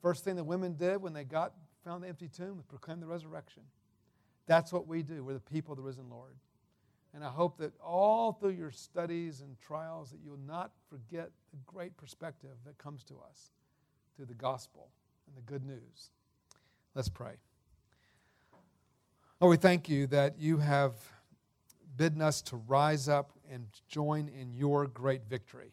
First 0.00 0.24
thing 0.24 0.34
the 0.34 0.44
women 0.44 0.76
did 0.76 1.02
when 1.02 1.12
they 1.12 1.24
got 1.24 1.52
found 1.84 2.04
the 2.04 2.08
empty 2.08 2.28
tomb 2.28 2.56
was 2.56 2.64
proclaim 2.64 3.00
the 3.00 3.06
resurrection. 3.06 3.64
That's 4.48 4.72
what 4.72 4.88
we 4.88 5.04
do. 5.04 5.22
We're 5.22 5.34
the 5.34 5.40
people 5.40 5.72
of 5.72 5.76
the 5.76 5.84
risen 5.84 6.10
Lord. 6.10 6.34
And 7.14 7.22
I 7.22 7.28
hope 7.28 7.58
that 7.58 7.72
all 7.80 8.32
through 8.32 8.52
your 8.52 8.70
studies 8.70 9.40
and 9.40 9.56
trials 9.60 10.10
that 10.10 10.18
you'll 10.24 10.40
not 10.46 10.72
forget 10.90 11.30
the 11.52 11.58
great 11.66 11.96
perspective 11.96 12.56
that 12.66 12.76
comes 12.78 13.04
to 13.04 13.14
us 13.28 13.52
through 14.16 14.26
the 14.26 14.34
gospel 14.34 14.88
and 15.26 15.36
the 15.36 15.50
good 15.50 15.64
news. 15.64 16.10
Let's 16.94 17.08
pray. 17.08 17.34
Lord, 19.40 19.50
we 19.50 19.56
thank 19.56 19.88
you 19.88 20.06
that 20.08 20.38
you 20.38 20.58
have 20.58 20.94
bidden 21.96 22.22
us 22.22 22.42
to 22.42 22.56
rise 22.56 23.08
up 23.08 23.32
and 23.50 23.66
join 23.88 24.28
in 24.28 24.52
your 24.52 24.86
great 24.86 25.22
victory. 25.28 25.72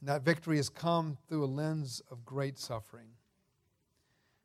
And 0.00 0.08
that 0.08 0.22
victory 0.22 0.56
has 0.56 0.68
come 0.68 1.16
through 1.28 1.44
a 1.44 1.46
lens 1.46 2.02
of 2.10 2.24
great 2.24 2.58
suffering. 2.58 3.08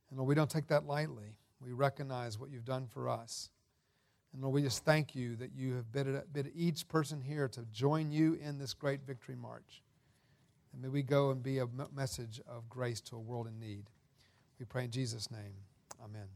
And 0.10 0.20
Lord, 0.20 0.30
we 0.30 0.36
don't 0.36 0.50
take 0.50 0.68
that 0.68 0.86
lightly. 0.86 1.36
We 1.60 1.74
recognize 1.74 2.40
what 2.40 2.50
you've 2.52 2.66
done 2.66 2.88
for 2.88 3.10
us. 3.10 3.50
And 4.34 4.42
Lord, 4.42 4.54
we 4.54 4.62
just 4.62 4.86
thank 4.86 5.16
you 5.16 5.36
that 5.38 5.52
you 5.56 5.76
have 5.76 5.92
bid, 5.92 6.52
each 6.56 6.88
person 6.88 7.22
here 7.22 7.48
to 7.50 7.62
join 7.72 8.12
you 8.12 8.38
in 8.42 8.60
this 8.60 8.74
great 8.74 9.02
victory 9.06 9.36
march. 9.36 9.82
And 10.74 10.82
may 10.82 10.90
we 10.90 11.02
go 11.02 11.32
and 11.32 11.42
be 11.42 11.60
a 11.60 11.68
message 11.96 12.42
of 12.48 12.70
grace 12.70 13.02
to 13.02 13.16
a 13.16 13.20
world 13.20 13.48
in 13.48 13.60
need. 13.60 13.86
We 14.60 14.66
pray 14.66 14.86
in 14.86 14.92
Jesus' 14.92 15.32
name. 15.32 15.54
Amen. 16.04 16.28